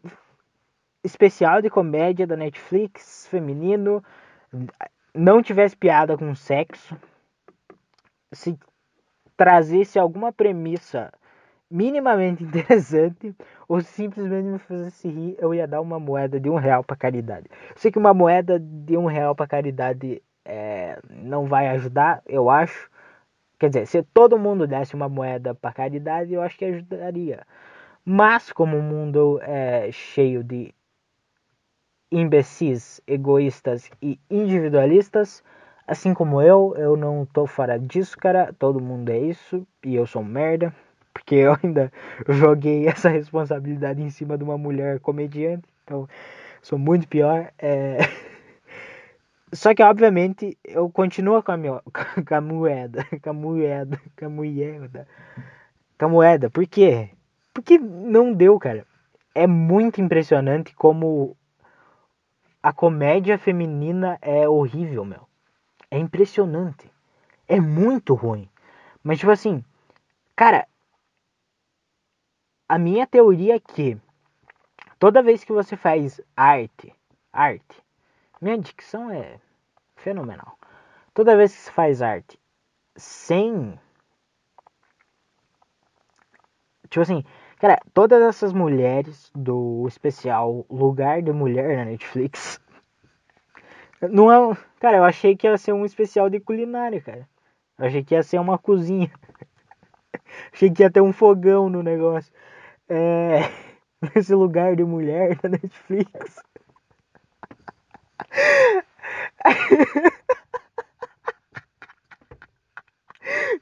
especial 1.05 1.61
de 1.61 1.69
comédia 1.69 2.27
da 2.27 2.37
Netflix 2.37 3.29
feminino 3.29 4.03
não 5.15 5.43
tivesse 5.43 5.77
piada 5.77 6.17
com 6.17 6.35
sexo, 6.35 6.97
se 8.33 8.59
trazesse 9.37 9.99
alguma 9.99 10.33
premissa 10.33 11.13
minimamente 11.71 12.43
interessante 12.45 13.35
ou 13.69 13.81
simplesmente 13.81 14.47
me 14.47 14.59
fizesse 14.59 15.09
rir, 15.09 15.37
eu 15.39 15.55
ia 15.55 15.67
dar 15.67 15.81
uma 15.81 16.01
moeda 16.01 16.41
de 16.41 16.49
um 16.49 16.57
real 16.57 16.83
para 16.83 16.97
caridade. 16.97 17.47
Sei 17.77 17.91
que 17.93 17.99
uma 17.99 18.15
moeda 18.15 18.59
de 18.59 18.97
um 18.97 19.07
real 19.07 19.35
para 19.35 19.47
caridade 19.47 20.23
é, 20.45 20.99
não 21.11 21.47
vai 21.47 21.69
ajudar, 21.69 22.23
eu 22.27 22.49
acho. 22.49 22.91
Quer 23.59 23.69
dizer, 23.69 23.87
se 23.87 24.03
todo 24.03 24.39
mundo 24.39 24.67
desse 24.67 24.95
uma 24.95 25.09
moeda 25.09 25.55
para 25.55 25.73
caridade, 25.73 26.35
eu 26.35 26.43
acho 26.43 26.59
que 26.59 26.65
ajudaria. 26.65 27.47
Mas 28.05 28.53
como 28.53 28.77
o 28.77 28.83
mundo 28.83 29.41
é 29.43 29.91
cheio 29.93 30.43
de 30.45 30.75
imbecis, 32.15 33.01
egoístas 33.07 33.91
e 34.01 34.19
individualistas, 34.31 35.43
assim 35.87 36.15
como 36.15 36.41
eu, 36.41 36.75
eu 36.77 36.97
não 36.97 37.27
tô 37.27 37.47
fora 37.47 37.79
disso, 37.79 38.17
cara. 38.17 38.55
Todo 38.59 38.83
mundo 38.83 39.11
é 39.11 39.19
isso 39.19 39.67
e 39.85 39.97
eu 39.97 40.07
sou 40.07 40.23
merda, 40.23 40.75
porque 41.13 41.35
eu 41.35 41.57
ainda 41.63 41.93
joguei 42.29 42.87
essa 42.89 43.09
responsabilidade 43.09 44.01
em 44.01 44.11
cima 44.11 44.39
de 44.39 44.45
uma 44.45 44.57
mulher 44.57 45.01
comediante, 45.01 45.69
então 45.83 46.09
sou 46.63 46.79
muito 46.79 47.09
pior. 47.09 47.51
É... 47.59 47.99
Só 49.53 49.75
que, 49.75 49.83
obviamente, 49.83 50.59
eu 50.65 50.91
continuo 50.91 51.43
com 51.43 51.53
a, 51.53 51.57
minha, 51.57 51.81
com 52.27 52.35
a 52.35 52.41
moeda, 52.41 53.07
com 53.23 53.31
a 53.31 53.33
moeda, 53.33 54.01
com 54.19 54.27
a 54.27 54.29
moeda, 54.29 55.09
com 55.97 56.07
a 56.07 56.09
moeda. 56.09 56.51
Por 56.51 56.67
quê? 56.67 57.11
Porque 57.53 57.79
não 57.79 58.33
deu, 58.33 58.59
cara. 58.59 58.85
É 59.33 59.47
muito 59.47 60.01
impressionante 60.01 60.75
como 60.75 61.37
a 62.65 62.73
comédia 62.73 63.37
feminina 63.37 64.19
é 64.23 64.49
horrível, 64.49 65.05
meu. 65.05 65.29
É 65.91 65.99
impressionante. 65.99 66.91
É 67.47 67.61
muito 67.61 68.15
ruim. 68.15 68.49
Mas, 69.03 69.19
tipo 69.19 69.31
assim, 69.31 69.63
cara, 70.35 70.67
a 72.67 72.79
minha 72.79 73.07
teoria 73.07 73.57
é 73.57 73.61
que 73.61 74.01
toda 74.99 75.23
vez 75.23 75.45
que 75.45 75.53
você 75.53 75.77
faz 75.77 76.23
arte, 76.35 76.91
arte, 77.31 77.85
minha 78.41 78.57
dicção 78.57 79.11
é 79.11 79.39
fenomenal. 79.97 80.59
Toda 81.13 81.37
vez 81.37 81.55
que 81.55 81.65
você 81.65 81.71
faz 81.71 82.01
arte 82.01 82.41
sem. 82.97 83.79
Tipo 86.89 87.03
assim, 87.03 87.23
Cara, 87.65 87.81
todas 87.95 88.21
essas 88.21 88.53
mulheres 88.53 89.33
do 89.35 89.87
especial 89.89 90.67
Lugar 90.69 91.23
de 91.23 91.33
Mulher 91.33 91.79
na 91.79 91.87
Netflix. 91.87 92.61
Não 94.13 94.31
é. 94.31 94.55
Cara, 94.79 94.99
eu 94.99 95.05
achei 95.05 95.35
que 95.35 95.47
ia 95.47 95.57
ser 95.57 95.73
um 95.73 95.87
especial 95.87 96.29
de 96.29 96.39
culinária, 96.41 97.01
cara. 97.01 97.27
Eu 97.79 97.87
achei 97.87 98.05
que 98.05 98.15
ia 98.15 98.23
ser 98.23 98.39
uma 98.39 98.59
cozinha. 98.59 99.11
achei 100.53 100.71
que 100.71 100.83
ia 100.83 100.91
ter 100.91 101.01
um 101.01 101.11
fogão 101.11 101.71
no 101.71 101.83
negócio. 101.83 102.31
É. 102.87 103.49
Nesse 104.15 104.35
lugar 104.35 104.77
de 104.77 104.85
mulher 104.85 105.39
na 105.43 105.49
Netflix. 105.49 106.43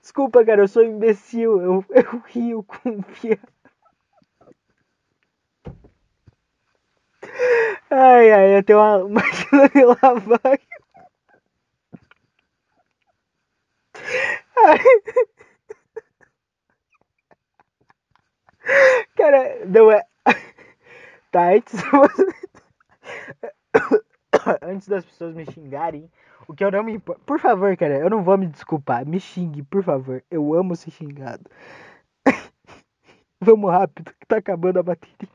Desculpa, 0.00 0.44
cara, 0.44 0.62
eu 0.62 0.66
sou 0.66 0.82
imbecil. 0.82 1.60
Eu, 1.60 1.84
eu 1.90 2.22
rio 2.26 2.64
com 2.64 3.00
piada. 3.00 3.61
Ai, 7.92 8.26
ai, 8.32 8.56
eu 8.58 8.62
tenho 8.64 8.80
uma 8.80 9.08
máquina 9.20 9.68
de 9.68 9.84
lavar. 9.84 10.58
Ai. 14.66 14.78
Cara, 19.16 19.64
não 19.66 19.90
é. 19.90 20.02
Tá, 21.30 21.52
antes, 21.54 21.74
antes 24.62 24.88
das 24.88 25.04
pessoas 25.04 25.34
me 25.34 25.44
xingarem, 25.46 26.10
o 26.48 26.54
que 26.54 26.64
eu 26.64 26.70
não 26.70 26.82
me 26.82 26.92
importa. 26.92 27.20
Por 27.26 27.38
favor, 27.38 27.76
cara, 27.76 27.98
eu 27.98 28.10
não 28.10 28.22
vou 28.22 28.36
me 28.38 28.46
desculpar. 28.46 29.06
Me 29.06 29.20
xingue, 29.20 29.62
por 29.62 29.82
favor. 29.82 30.22
Eu 30.30 30.54
amo 30.54 30.74
ser 30.76 30.90
xingado. 30.90 31.44
Vamos 33.40 33.70
rápido, 33.70 34.12
que 34.18 34.26
tá 34.26 34.36
acabando 34.38 34.78
a 34.78 34.82
bateria. 34.82 35.28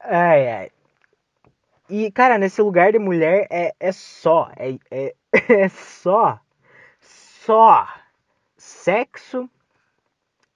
Ai, 0.00 0.48
ai. 0.48 0.70
E, 1.90 2.10
cara, 2.12 2.38
nesse 2.38 2.62
lugar 2.62 2.92
de 2.92 2.98
mulher 2.98 3.46
é, 3.50 3.74
é 3.80 3.92
só. 3.92 4.50
É, 4.56 4.78
é, 4.90 5.14
é 5.64 5.68
só. 5.68 6.38
Só. 7.00 7.88
Sexo. 8.56 9.50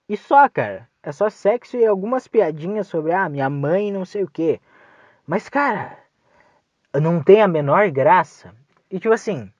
E 0.08 0.16
só, 0.16 0.48
cara. 0.48 0.88
É 1.02 1.12
só 1.12 1.28
sexo 1.28 1.76
e 1.76 1.84
algumas 1.84 2.28
piadinhas 2.28 2.86
sobre, 2.86 3.12
ah, 3.12 3.28
minha 3.28 3.50
mãe 3.50 3.92
não 3.92 4.04
sei 4.04 4.22
o 4.22 4.30
que. 4.30 4.60
Mas, 5.26 5.48
cara, 5.48 5.98
não 6.94 7.22
tem 7.22 7.42
a 7.42 7.48
menor 7.48 7.90
graça. 7.90 8.54
E, 8.90 9.00
tipo 9.00 9.12
assim, 9.12 9.52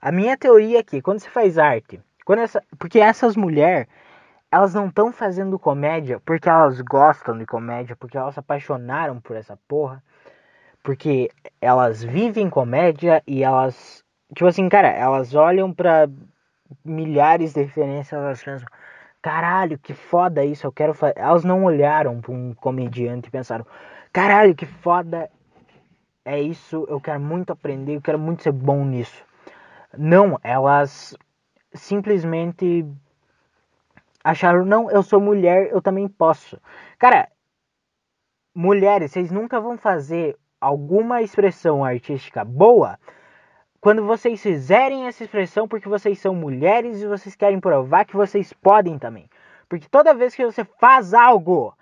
a 0.00 0.10
minha 0.10 0.36
teoria 0.36 0.80
aqui, 0.80 1.00
quando 1.00 1.20
você 1.20 1.30
faz 1.30 1.56
arte, 1.56 2.00
quando 2.24 2.40
essa, 2.40 2.62
porque 2.78 2.98
essas 2.98 3.36
mulheres 3.36 3.86
elas 4.50 4.74
não 4.74 4.88
estão 4.88 5.10
fazendo 5.10 5.58
comédia 5.58 6.20
porque 6.20 6.46
elas 6.46 6.78
gostam 6.82 7.38
de 7.38 7.46
comédia, 7.46 7.96
porque 7.96 8.18
elas 8.18 8.34
se 8.34 8.40
apaixonaram 8.40 9.18
por 9.18 9.34
essa 9.34 9.56
porra. 9.66 10.02
Porque 10.82 11.30
elas 11.60 12.02
vivem 12.02 12.50
comédia 12.50 13.22
e 13.26 13.42
elas. 13.42 14.04
Tipo 14.34 14.46
assim, 14.46 14.68
cara, 14.68 14.88
elas 14.88 15.34
olham 15.34 15.72
pra 15.72 16.08
milhares 16.84 17.52
de 17.52 17.62
referências, 17.62 18.12
elas 18.12 18.42
pensam, 18.42 18.66
caralho, 19.20 19.78
que 19.78 19.94
foda 19.94 20.44
isso, 20.44 20.66
eu 20.66 20.72
quero 20.72 20.94
fazer. 20.94 21.14
Elas 21.16 21.44
não 21.44 21.64
olharam 21.64 22.20
pra 22.20 22.32
um 22.32 22.54
comediante 22.54 23.28
e 23.28 23.30
pensaram, 23.30 23.66
caralho, 24.12 24.54
que 24.54 24.66
foda 24.66 25.30
é 26.24 26.40
isso, 26.40 26.86
eu 26.88 27.00
quero 27.00 27.20
muito 27.20 27.52
aprender, 27.52 27.96
eu 27.96 28.02
quero 28.02 28.18
muito 28.18 28.42
ser 28.42 28.52
bom 28.52 28.84
nisso. 28.84 29.24
Não, 29.96 30.38
elas 30.42 31.16
simplesmente 31.74 32.86
acharam, 34.24 34.64
não, 34.64 34.90
eu 34.90 35.02
sou 35.02 35.20
mulher, 35.20 35.68
eu 35.70 35.82
também 35.82 36.08
posso. 36.08 36.60
Cara, 36.98 37.28
mulheres, 38.54 39.12
vocês 39.12 39.30
nunca 39.30 39.60
vão 39.60 39.76
fazer 39.76 40.36
alguma 40.62 41.20
expressão 41.20 41.84
artística 41.84 42.44
boa 42.44 42.96
quando 43.80 44.06
vocês 44.06 44.40
fizerem 44.40 45.08
essa 45.08 45.24
expressão 45.24 45.66
porque 45.66 45.88
vocês 45.88 46.20
são 46.20 46.34
mulheres 46.34 47.02
e 47.02 47.06
vocês 47.06 47.34
querem 47.34 47.58
provar 47.58 48.04
que 48.04 48.16
vocês 48.16 48.52
podem 48.52 48.96
também. 48.96 49.28
Porque 49.68 49.88
toda 49.90 50.14
vez 50.14 50.36
que 50.36 50.44
você 50.44 50.64
faz 50.78 51.12
algo 51.12 51.74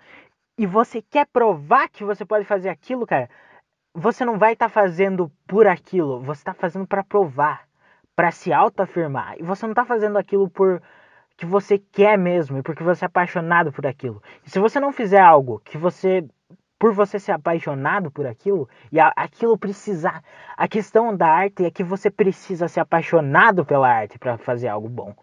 e 0.57 0.65
você 0.65 0.99
quer 0.99 1.27
provar 1.27 1.89
que 1.89 2.03
você 2.03 2.25
pode 2.25 2.43
fazer 2.43 2.69
aquilo, 2.69 3.05
cara, 3.05 3.29
você 3.93 4.25
não 4.25 4.39
vai 4.39 4.53
estar 4.53 4.67
tá 4.67 4.73
fazendo 4.73 5.31
por 5.47 5.67
aquilo, 5.67 6.19
você 6.21 6.41
está 6.41 6.53
fazendo 6.55 6.87
para 6.87 7.03
provar, 7.03 7.67
para 8.15 8.31
se 8.31 8.51
autoafirmar. 8.51 9.35
E 9.37 9.43
você 9.43 9.65
não 9.67 9.73
está 9.73 9.85
fazendo 9.85 10.17
aquilo 10.17 10.49
por 10.49 10.81
que 11.37 11.45
você 11.45 11.77
quer 11.77 12.17
mesmo 12.17 12.57
e 12.57 12.63
porque 12.63 12.83
você 12.83 13.05
é 13.05 13.07
apaixonado 13.07 13.71
por 13.71 13.85
aquilo. 13.85 14.23
E 14.43 14.49
se 14.49 14.59
você 14.59 14.79
não 14.79 14.91
fizer 14.91 15.21
algo 15.21 15.61
que 15.63 15.77
você 15.77 16.25
por 16.81 16.93
você 16.93 17.19
ser 17.19 17.33
apaixonado 17.33 18.09
por 18.09 18.25
aquilo 18.25 18.67
e 18.91 18.99
a, 18.99 19.13
aquilo 19.15 19.55
precisar, 19.55 20.23
a 20.57 20.67
questão 20.67 21.15
da 21.15 21.27
arte 21.27 21.63
é 21.63 21.69
que 21.69 21.83
você 21.83 22.09
precisa 22.09 22.67
ser 22.67 22.79
apaixonado 22.79 23.63
pela 23.63 23.87
arte 23.87 24.17
para 24.17 24.35
fazer 24.39 24.67
algo 24.67 24.89
bom. 24.89 25.13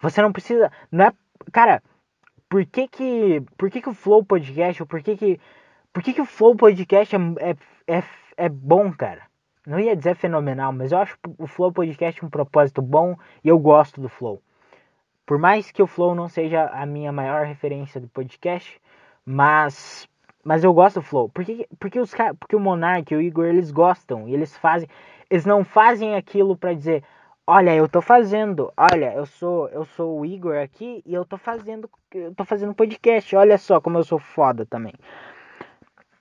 Você 0.00 0.20
não 0.20 0.32
precisa, 0.32 0.72
não 0.90 1.04
é, 1.04 1.12
cara, 1.52 1.80
por 2.48 2.66
que 2.66 2.88
que, 2.88 3.40
por 3.56 3.70
que 3.70 3.80
que 3.80 3.90
o 3.90 3.94
Flow 3.94 4.24
Podcast, 4.24 4.84
por 4.86 5.00
que 5.00 5.16
que, 5.16 5.40
por 5.92 6.02
que 6.02 6.14
que 6.14 6.20
o 6.20 6.26
Flow 6.26 6.56
Podcast 6.56 7.14
é, 7.14 7.18
é, 7.38 7.98
é, 7.98 8.02
é 8.36 8.48
bom, 8.48 8.92
cara? 8.92 9.22
Não 9.64 9.78
ia 9.78 9.94
dizer 9.94 10.16
fenomenal, 10.16 10.72
mas 10.72 10.90
eu 10.90 10.98
acho 10.98 11.16
o 11.38 11.46
Flow 11.46 11.70
Podcast 11.70 12.24
um 12.24 12.28
propósito 12.28 12.82
bom 12.82 13.16
e 13.44 13.46
eu 13.46 13.58
gosto 13.60 14.00
do 14.00 14.08
Flow. 14.08 14.42
Por 15.24 15.38
mais 15.38 15.70
que 15.70 15.80
o 15.80 15.86
Flow 15.86 16.12
não 16.12 16.28
seja 16.28 16.66
a 16.72 16.84
minha 16.84 17.12
maior 17.12 17.46
referência 17.46 18.00
do 18.00 18.08
podcast, 18.08 18.80
mas 19.24 20.08
mas 20.44 20.64
eu 20.64 20.72
gosto 20.72 21.00
do 21.00 21.02
Flow. 21.02 21.28
Porque, 21.28 21.68
porque, 21.78 22.00
os, 22.00 22.12
porque 22.38 22.56
o 22.56 22.60
Monark 22.60 23.12
e 23.12 23.16
o 23.16 23.20
Igor, 23.20 23.46
eles 23.46 23.70
gostam. 23.70 24.28
E 24.28 24.34
eles 24.34 24.56
fazem. 24.56 24.88
Eles 25.30 25.46
não 25.46 25.64
fazem 25.64 26.14
aquilo 26.14 26.56
para 26.56 26.74
dizer, 26.74 27.02
olha, 27.46 27.74
eu 27.74 27.88
tô 27.88 28.02
fazendo. 28.02 28.72
Olha, 28.76 29.14
eu 29.14 29.24
sou 29.24 29.68
eu 29.68 29.84
sou 29.84 30.20
o 30.20 30.26
Igor 30.26 30.56
aqui 30.56 31.02
e 31.06 31.14
eu 31.14 31.24
tô 31.24 31.38
fazendo. 31.38 31.88
Eu 32.12 32.34
tô 32.34 32.44
fazendo 32.44 32.74
podcast. 32.74 33.34
Olha 33.36 33.56
só 33.56 33.80
como 33.80 33.98
eu 33.98 34.04
sou 34.04 34.18
foda 34.18 34.66
também. 34.66 34.94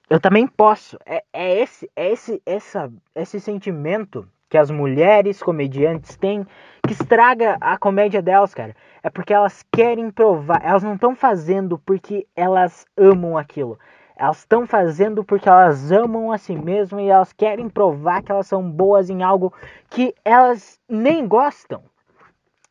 Eu 0.10 0.20
também 0.20 0.46
posso. 0.46 1.00
É, 1.06 1.24
é 1.34 1.60
esse, 1.60 1.90
é 1.96 2.12
esse, 2.12 2.42
essa, 2.46 2.92
esse 3.16 3.40
sentimento 3.40 4.28
que 4.50 4.58
as 4.58 4.70
mulheres 4.70 5.42
comediantes 5.42 6.18
têm 6.18 6.46
que 6.86 6.92
estraga 6.92 7.58
a 7.62 7.78
comédia 7.78 8.22
delas, 8.22 8.54
cara. 8.54 8.76
É 9.02 9.10
porque 9.10 9.34
elas 9.34 9.66
querem 9.72 10.12
provar. 10.12 10.62
Elas 10.64 10.84
não 10.84 10.96
estão 10.96 11.16
fazendo 11.16 11.80
porque 11.80 12.28
elas 12.36 12.86
amam 12.98 13.38
aquilo. 13.38 13.80
Elas 14.22 14.40
estão 14.40 14.68
fazendo 14.68 15.24
porque 15.24 15.50
elas 15.50 15.92
amam 15.92 16.32
a 16.32 16.38
si 16.38 16.56
mesmas 16.56 17.02
e 17.02 17.10
elas 17.10 17.34
querem 17.34 17.68
provar 17.68 18.22
que 18.22 18.32
elas 18.32 18.48
são 18.48 18.70
boas 18.70 19.10
em 19.10 19.24
algo 19.24 19.54
que 19.90 20.14
elas 20.24 20.80
nem 20.88 21.28
gostam. 21.28 21.84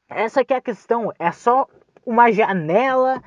Essa 0.08 0.44
que 0.44 0.54
é 0.54 0.58
a 0.58 0.62
questão. 0.62 1.12
É 1.18 1.32
só 1.32 1.66
uma 2.06 2.30
janela 2.30 3.22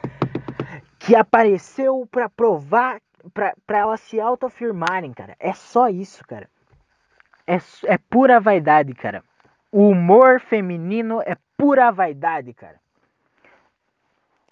que 0.99 1.15
apareceu 1.15 2.07
para 2.09 2.29
provar, 2.29 3.01
para 3.33 3.77
elas 3.77 3.99
se 3.99 4.19
autoafirmarem, 4.19 5.11
cara. 5.11 5.35
É 5.39 5.53
só 5.53 5.89
isso, 5.89 6.25
cara 6.25 6.47
é, 7.47 7.57
é 7.85 7.97
pura 7.97 8.39
vaidade, 8.39 8.93
cara. 8.93 9.23
O 9.71 9.89
humor 9.89 10.39
feminino 10.39 11.21
é 11.21 11.35
pura 11.57 11.91
vaidade, 11.91 12.53
cara. 12.53 12.79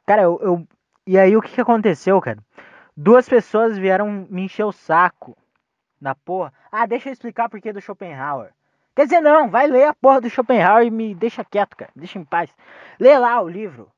Cara, 0.06 0.24
eu, 0.24 0.40
eu. 0.42 0.68
E 1.06 1.18
aí 1.18 1.36
o 1.36 1.42
que, 1.42 1.54
que 1.54 1.62
aconteceu, 1.62 2.20
cara? 2.22 2.40
Duas 3.04 3.28
pessoas 3.28 3.80
vieram 3.80 4.28
me 4.30 4.44
encher 4.44 4.64
o 4.64 4.72
saco 4.72 5.36
na 6.00 6.14
porra. 6.14 6.54
Ah, 6.72 6.86
deixa 6.86 7.10
eu 7.10 7.14
explicar 7.14 7.50
por 7.50 7.60
que 7.60 7.74
do 7.74 7.82
Schopenhauer. 7.82 8.52
Quer 8.96 9.06
dizer, 9.06 9.22
não, 9.22 9.50
vai 9.50 9.66
ler 9.66 9.86
a 9.86 9.94
porra 9.96 10.22
do 10.22 10.30
Schopenhauer 10.30 10.86
e 10.86 10.92
me 10.92 11.16
deixa 11.16 11.44
quieto, 11.44 11.76
cara. 11.76 11.90
Deixa 11.96 12.20
em 12.20 12.24
paz. 12.24 12.54
Lê 13.00 13.18
lá 13.18 13.42
o 13.42 13.50
livro. 13.50 13.92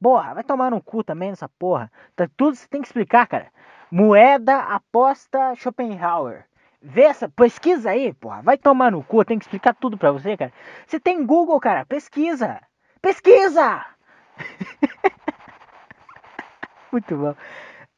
Porra, 0.00 0.34
vai 0.34 0.44
tomar 0.44 0.70
no 0.70 0.80
cu 0.80 1.02
também 1.02 1.30
nessa 1.30 1.48
porra. 1.48 1.90
Tá, 2.14 2.28
tudo 2.36 2.54
você 2.54 2.68
tem 2.68 2.80
que 2.80 2.86
explicar, 2.86 3.26
cara. 3.26 3.48
Moeda 3.90 4.56
aposta 4.56 5.56
Schopenhauer. 5.56 6.44
Vê 6.80 7.02
essa, 7.02 7.28
pesquisa 7.28 7.90
aí, 7.90 8.14
porra. 8.14 8.40
Vai 8.40 8.56
tomar 8.56 8.92
no 8.92 9.02
cu, 9.02 9.24
tenho 9.24 9.40
que 9.40 9.46
explicar 9.46 9.74
tudo 9.74 9.98
pra 9.98 10.12
você, 10.12 10.36
cara. 10.36 10.52
Você 10.86 11.00
tem 11.00 11.26
Google, 11.26 11.58
cara, 11.58 11.84
pesquisa. 11.84 12.60
Pesquisa! 13.00 13.84
Muito 16.92 17.16
bom. 17.16 17.34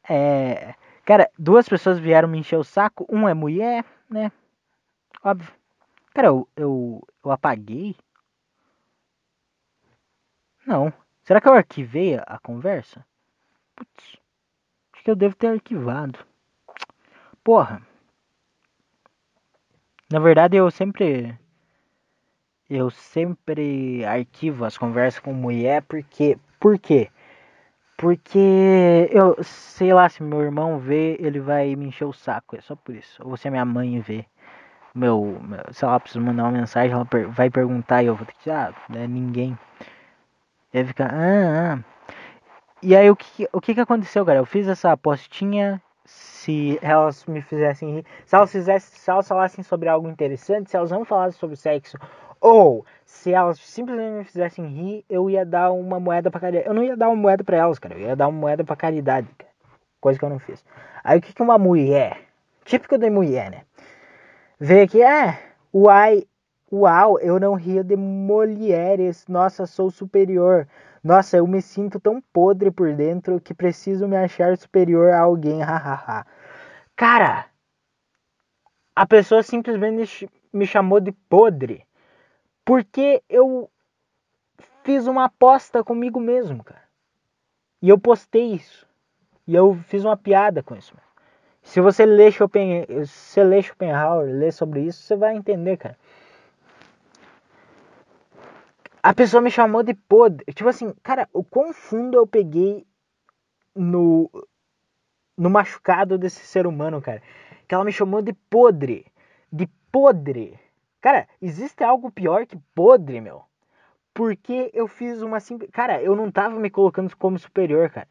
É, 0.09 0.75
cara, 1.03 1.29
duas 1.37 1.67
pessoas 1.67 1.99
vieram 1.99 2.27
me 2.27 2.39
encher 2.39 2.57
o 2.57 2.63
saco. 2.63 3.05
Um 3.09 3.27
é 3.27 3.33
mulher, 3.33 3.83
né? 4.09 4.31
Óbvio. 5.23 5.53
Cara, 6.13 6.27
eu, 6.27 6.47
eu, 6.55 7.07
eu 7.23 7.31
apaguei? 7.31 7.95
Não. 10.65 10.93
Será 11.23 11.41
que 11.41 11.47
eu 11.47 11.53
arquivei 11.53 12.17
a, 12.17 12.21
a 12.21 12.39
conversa? 12.39 13.05
Putz. 13.75 14.17
Acho 14.93 15.03
que 15.03 15.11
eu 15.11 15.15
devo 15.15 15.35
ter 15.35 15.47
arquivado. 15.47 16.19
Porra. 17.43 17.81
Na 20.11 20.19
verdade, 20.19 20.55
eu 20.55 20.69
sempre. 20.71 21.37
Eu 22.69 22.89
sempre 22.89 24.05
arquivo 24.05 24.65
as 24.65 24.77
conversas 24.77 25.19
com 25.19 25.33
mulher 25.33 25.81
porque. 25.83 26.37
Por 26.59 26.79
quê? 26.79 27.11
Porque 27.97 29.09
eu 29.11 29.35
sei 29.41 29.93
lá, 29.93 30.09
se 30.09 30.21
meu 30.21 30.41
irmão 30.41 30.77
vê, 30.79 31.15
ele 31.19 31.39
vai 31.39 31.75
me 31.75 31.87
encher 31.87 32.05
o 32.05 32.13
saco. 32.13 32.55
É 32.57 32.61
só 32.61 32.75
por 32.75 32.93
isso. 32.95 33.21
Ou 33.23 33.37
se 33.37 33.47
a 33.47 33.51
minha 33.51 33.65
mãe 33.65 33.99
vê. 33.99 34.25
Meu, 34.93 35.39
meu 35.41 35.61
sei 35.71 35.87
lá, 35.87 35.99
preciso 35.99 36.23
mandar 36.23 36.43
uma 36.43 36.51
mensagem, 36.51 36.91
ela 36.93 37.05
per 37.05 37.27
vai 37.29 37.49
perguntar 37.49 38.03
e 38.03 38.07
eu 38.07 38.15
vou 38.15 38.25
ter 38.25 38.33
que. 38.33 38.49
Ah, 38.49 38.73
é 38.93 39.07
ninguém. 39.07 39.57
Ele 40.73 40.87
fica. 40.87 41.05
Ah, 41.05 41.75
ah. 41.75 41.79
E 42.81 42.95
aí 42.95 43.09
o 43.09 43.15
que, 43.15 43.47
o 43.51 43.61
que 43.61 43.73
que 43.73 43.81
aconteceu, 43.81 44.25
cara? 44.25 44.39
Eu 44.39 44.45
fiz 44.45 44.67
essa 44.67 44.95
postinha 44.97 45.81
se 46.05 46.77
elas 46.81 47.25
me 47.25 47.41
fizessem 47.41 47.95
rir, 47.95 48.05
se 48.25 48.35
elas 48.35 48.51
fizessem, 48.51 48.99
se 48.99 49.09
elas 49.09 49.27
falassem 49.27 49.63
sobre 49.63 49.89
algo 49.89 50.07
interessante, 50.07 50.69
se 50.69 50.77
elas 50.77 50.91
não 50.91 51.03
falassem 51.03 51.39
sobre 51.39 51.55
sexo, 51.55 51.97
ou 52.45 52.85
se 53.03 53.33
elas 53.33 53.59
simplesmente 53.59 54.17
me 54.19 54.23
fizessem 54.23 54.67
rir, 54.67 55.05
eu 55.09 55.27
ia 55.31 55.43
dar 55.43 55.71
uma 55.71 55.99
moeda 55.99 56.29
para 56.29 56.41
caridade. 56.41 56.67
Eu 56.67 56.75
não 56.75 56.83
ia 56.83 56.95
dar 56.95 57.09
uma 57.09 57.15
moeda 57.15 57.43
para 57.43 57.57
elas, 57.57 57.79
cara, 57.79 57.95
eu 57.95 58.01
ia 58.01 58.15
dar 58.15 58.27
uma 58.27 58.39
moeda 58.39 58.63
para 58.63 58.75
caridade, 58.75 59.27
cara. 59.35 59.51
coisa 59.99 60.19
que 60.19 60.23
eu 60.23 60.29
não 60.29 60.37
fiz. 60.37 60.63
Aí 61.03 61.17
o 61.17 61.21
que 61.23 61.33
que 61.33 61.41
uma 61.41 61.57
mulher, 61.57 62.19
típico 62.63 62.99
de 62.99 63.09
mulher, 63.09 63.49
né? 63.49 63.61
Vê 64.59 64.81
aqui, 64.81 65.01
é, 65.01 65.39
uai, 65.73 66.27
uau, 66.71 67.19
eu 67.19 67.39
não 67.39 67.55
ria 67.55 67.83
de 67.83 67.95
mulheres, 67.95 69.25
nossa, 69.27 69.65
sou 69.65 69.89
superior. 69.89 70.67
Nossa, 71.03 71.37
eu 71.37 71.47
me 71.47 71.63
sinto 71.63 71.99
tão 71.99 72.21
podre 72.31 72.69
por 72.69 72.93
dentro 72.93 73.41
que 73.41 73.55
preciso 73.55 74.07
me 74.07 74.17
achar 74.17 74.55
superior 74.55 75.11
a 75.11 75.21
alguém, 75.21 75.63
hahaha. 75.63 76.27
cara, 76.95 77.47
a 78.95 79.07
pessoa 79.07 79.41
simplesmente 79.41 80.29
me 80.53 80.67
chamou 80.67 80.99
de 80.99 81.11
podre 81.11 81.83
porque 82.65 83.23
eu 83.29 83.69
fiz 84.83 85.05
uma 85.05 85.25
aposta 85.25 85.83
comigo 85.83 86.19
mesmo, 86.19 86.63
cara. 86.63 86.83
E 87.81 87.89
eu 87.89 87.99
postei 87.99 88.53
isso. 88.53 88.87
E 89.47 89.53
eu 89.53 89.75
fiz 89.87 90.03
uma 90.03 90.17
piada 90.17 90.63
com 90.63 90.75
isso. 90.75 90.95
Se 91.61 91.79
você 91.79 92.05
lê 92.05 92.31
Schopenhauer, 92.31 93.05
se 93.05 93.43
lê 93.43 93.61
Schopenhauer, 93.61 94.33
lê 94.33 94.51
sobre 94.51 94.81
isso, 94.81 95.03
você 95.03 95.15
vai 95.15 95.35
entender, 95.35 95.77
cara. 95.77 95.97
A 99.01 99.13
pessoa 99.13 99.41
me 99.41 99.51
chamou 99.51 99.83
de 99.83 99.93
podre. 99.93 100.43
Tipo 100.53 100.69
assim, 100.69 100.91
cara, 101.03 101.29
o 101.31 101.43
quão 101.43 101.71
fundo 101.71 102.17
eu 102.17 102.25
peguei 102.25 102.87
no, 103.75 104.29
no 105.37 105.49
machucado 105.49 106.17
desse 106.17 106.43
ser 106.45 106.65
humano, 106.65 106.99
cara. 107.01 107.21
Que 107.67 107.75
ela 107.75 107.83
me 107.83 107.91
chamou 107.91 108.21
de 108.21 108.33
podre. 108.33 109.05
De 109.51 109.67
podre. 109.91 110.59
Cara, 111.05 111.27
existe 111.39 111.83
algo 111.83 112.09
pior 112.09 112.47
que 112.47 112.57
podre, 112.73 113.21
meu. 113.21 113.43
Porque 114.11 114.71
eu 114.73 114.87
fiz 114.87 115.21
uma 115.21 115.39
simples. 115.39 115.69
Cara, 115.69 116.01
eu 116.01 116.15
não 116.15 116.31
tava 116.31 116.59
me 116.59 116.67
colocando 116.67 117.15
como 117.15 117.37
superior, 117.37 117.91
cara. 117.91 118.07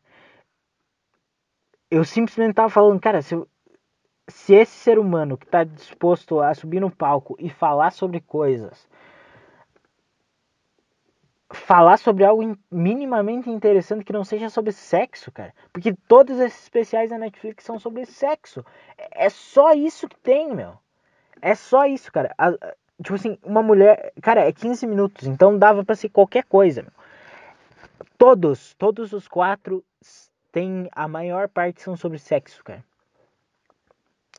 Eu 1.90 2.04
simplesmente 2.04 2.54
tava 2.54 2.68
falando, 2.68 3.00
cara, 3.00 3.20
se, 3.20 3.34
se 4.28 4.54
esse 4.54 4.70
ser 4.70 5.00
humano 5.00 5.36
que 5.36 5.44
tá 5.44 5.64
disposto 5.64 6.40
a 6.40 6.54
subir 6.54 6.78
no 6.78 6.88
palco 6.88 7.34
e 7.40 7.50
falar 7.50 7.90
sobre 7.90 8.20
coisas 8.20 8.88
falar 11.52 11.96
sobre 11.98 12.24
algo 12.24 12.56
minimamente 12.70 13.50
interessante 13.50 14.04
que 14.04 14.12
não 14.12 14.24
seja 14.24 14.48
sobre 14.48 14.72
sexo, 14.72 15.32
cara. 15.32 15.52
Porque 15.72 15.92
todos 16.08 16.38
esses 16.38 16.62
especiais 16.62 17.10
da 17.10 17.18
Netflix 17.18 17.64
são 17.64 17.78
sobre 17.78 18.06
sexo. 18.06 18.64
É 18.96 19.28
só 19.28 19.72
isso 19.72 20.08
que 20.08 20.18
tem, 20.18 20.54
meu. 20.54 20.76
É 21.40 21.54
só 21.54 21.84
isso, 21.84 22.10
cara. 22.10 22.34
Tipo 23.02 23.14
assim, 23.14 23.38
uma 23.42 23.62
mulher. 23.62 24.12
Cara, 24.22 24.42
é 24.42 24.52
15 24.52 24.86
minutos, 24.86 25.26
então 25.26 25.58
dava 25.58 25.84
pra 25.84 25.96
ser 25.96 26.08
qualquer 26.08 26.44
coisa, 26.44 26.82
meu. 26.82 26.92
Todos, 28.16 28.74
todos 28.74 29.12
os 29.12 29.26
quatro 29.26 29.84
tem. 30.52 30.88
A 30.92 31.08
maior 31.08 31.48
parte 31.48 31.82
são 31.82 31.96
sobre 31.96 32.18
sexo, 32.18 32.62
cara. 32.62 32.84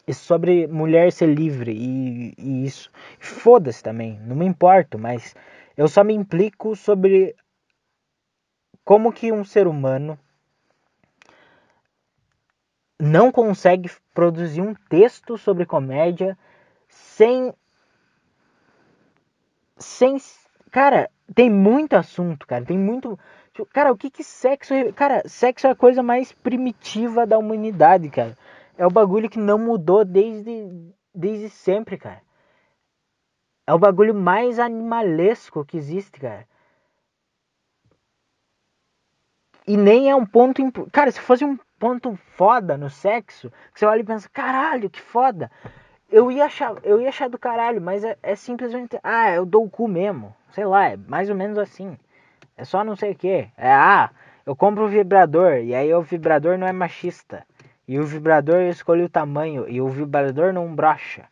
E 0.07 0.13
sobre 0.13 0.67
mulher 0.67 1.11
ser 1.11 1.27
livre 1.27 1.71
e, 1.71 2.33
e 2.37 2.65
isso. 2.65 2.91
Foda-se 3.19 3.83
também, 3.83 4.19
não 4.21 4.35
me 4.35 4.45
importo, 4.45 4.99
mas 4.99 5.35
eu 5.75 5.87
só 5.87 6.03
me 6.03 6.13
implico 6.13 6.75
sobre 6.75 7.35
como 8.83 9.11
que 9.11 9.31
um 9.31 9.43
ser 9.43 9.67
humano 9.67 10.17
não 12.99 13.31
consegue 13.31 13.89
produzir 14.13 14.61
um 14.61 14.73
texto 14.73 15.37
sobre 15.37 15.65
comédia 15.65 16.37
sem 16.87 17.53
sem 19.77 20.17
cara 20.71 21.09
tem 21.33 21.49
muito 21.49 21.93
assunto 21.93 22.45
cara 22.45 22.65
tem 22.65 22.77
muito 22.77 23.17
cara 23.73 23.91
o 23.91 23.97
que 23.97 24.09
que 24.09 24.23
sexo 24.23 24.73
cara 24.93 25.23
sexo 25.27 25.67
é 25.67 25.71
a 25.71 25.75
coisa 25.75 26.03
mais 26.03 26.31
primitiva 26.31 27.25
da 27.25 27.37
humanidade 27.37 28.09
cara 28.09 28.37
é 28.77 28.85
o 28.85 28.91
bagulho 28.91 29.29
que 29.29 29.39
não 29.39 29.57
mudou 29.57 30.03
desde 30.05 30.69
desde 31.13 31.49
sempre 31.49 31.97
cara 31.97 32.25
é 33.67 33.73
o 33.73 33.79
bagulho 33.79 34.13
mais 34.13 34.59
animalesco 34.59 35.65
que 35.65 35.77
existe, 35.77 36.19
cara. 36.19 36.47
E 39.67 39.75
nem 39.75 40.09
é 40.09 40.15
um 40.15 40.25
ponto. 40.25 40.61
Cara, 40.91 41.11
se 41.11 41.19
fosse 41.19 41.43
um 41.43 41.57
ponto 41.79 42.15
foda 42.37 42.77
no 42.77 42.89
sexo, 42.89 43.51
que 43.73 43.79
você 43.79 43.85
olha 43.85 44.01
e 44.01 44.03
pensa, 44.03 44.29
caralho, 44.29 44.89
que 44.89 45.01
foda. 45.01 45.49
Eu 46.09 46.31
ia 46.31 46.45
achar, 46.45 46.75
eu 46.83 47.01
ia 47.01 47.09
achar 47.09 47.29
do 47.29 47.37
caralho, 47.37 47.81
mas 47.81 48.03
é, 48.03 48.17
é 48.21 48.35
simplesmente. 48.35 48.99
Ah, 49.03 49.31
eu 49.31 49.45
dou 49.45 49.65
o 49.65 49.69
cu 49.69 49.87
mesmo. 49.87 50.35
Sei 50.51 50.65
lá, 50.65 50.89
é 50.89 50.97
mais 50.97 51.29
ou 51.29 51.35
menos 51.35 51.57
assim. 51.57 51.97
É 52.55 52.63
só 52.63 52.83
não 52.83 52.95
sei 52.95 53.11
o 53.11 53.15
que. 53.15 53.49
É, 53.57 53.71
ah, 53.73 54.09
eu 54.45 54.55
compro 54.55 54.85
um 54.85 54.87
vibrador 54.87 55.57
e 55.57 55.73
aí 55.73 55.93
o 55.93 56.01
vibrador 56.01 56.57
não 56.57 56.67
é 56.67 56.71
machista. 56.71 57.45
E 57.87 57.99
o 57.99 58.05
vibrador 58.05 58.57
eu 58.57 58.69
escolhi 58.69 59.03
o 59.03 59.09
tamanho 59.09 59.67
e 59.67 59.81
o 59.81 59.89
vibrador 59.89 60.53
não 60.53 60.73
brocha. 60.73 61.27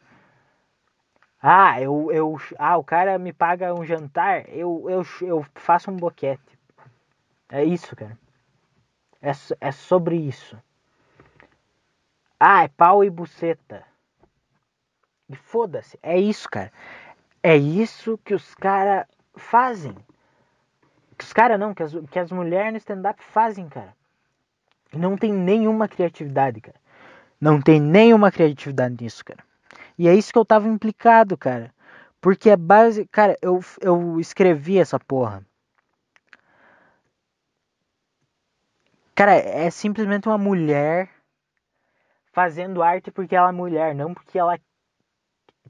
Ah, 1.42 1.80
eu, 1.82 2.12
eu, 2.12 2.38
ah, 2.58 2.78
o 2.78 2.84
cara 2.84 3.18
me 3.20 3.34
paga 3.34 3.74
um 3.74 3.84
jantar, 3.84 4.48
eu, 4.50 4.86
eu, 4.90 5.06
eu 5.22 5.46
faço 5.56 5.92
um 5.92 5.96
boquete. 5.96 6.58
É 7.50 7.64
isso, 7.64 7.96
cara. 7.96 8.18
É, 9.22 9.32
é 9.60 9.72
sobre 9.72 10.16
isso. 10.16 10.58
Ah, 12.40 12.64
é 12.64 12.68
pau 12.68 13.04
e 13.04 13.10
buceta. 13.10 13.86
E 15.34 15.36
foda-se. 15.36 15.98
É 16.04 16.17
isso, 16.17 16.48
cara. 16.48 16.72
É 17.41 17.58
isso 17.58 18.19
que 18.24 18.36
os 18.36 18.54
caras 18.54 19.08
fazem. 19.36 19.96
Que 21.17 21.26
os 21.26 21.34
caras 21.34 21.60
não, 21.60 21.74
que 21.74 21.82
as, 21.82 21.91
que 22.12 22.19
as 22.19 22.32
mulheres 22.32 22.72
no 22.72 22.78
stand-up 22.78 23.22
fazem, 23.24 23.67
cara. 23.67 23.96
Não 24.93 25.17
tem 25.17 25.34
nenhuma 25.34 25.88
criatividade, 25.88 26.62
cara. 26.62 26.78
Não 27.41 27.60
tem 27.60 27.82
nenhuma 27.82 28.32
criatividade 28.32 29.04
nisso, 29.04 29.26
cara. 29.26 29.43
E 29.98 30.08
é 30.08 30.13
isso 30.13 30.32
que 30.32 30.38
eu 30.38 30.46
tava 30.46 30.67
implicado, 30.67 31.36
cara. 31.36 31.74
Porque 32.22 32.50
é 32.50 32.56
base. 32.56 33.08
Cara, 33.08 33.36
eu, 33.41 33.60
eu 33.82 34.19
escrevi 34.19 34.78
essa 34.78 35.00
porra. 35.00 35.43
Cara, 39.15 39.34
é 39.34 39.69
simplesmente 39.72 40.28
uma 40.28 40.38
mulher 40.38 41.10
fazendo 42.34 42.82
arte 42.82 43.12
porque 43.12 43.36
ela 43.36 43.50
é 43.50 43.52
mulher, 43.52 43.96
não 43.96 44.13
porque 44.13 44.38
ela. 44.38 44.60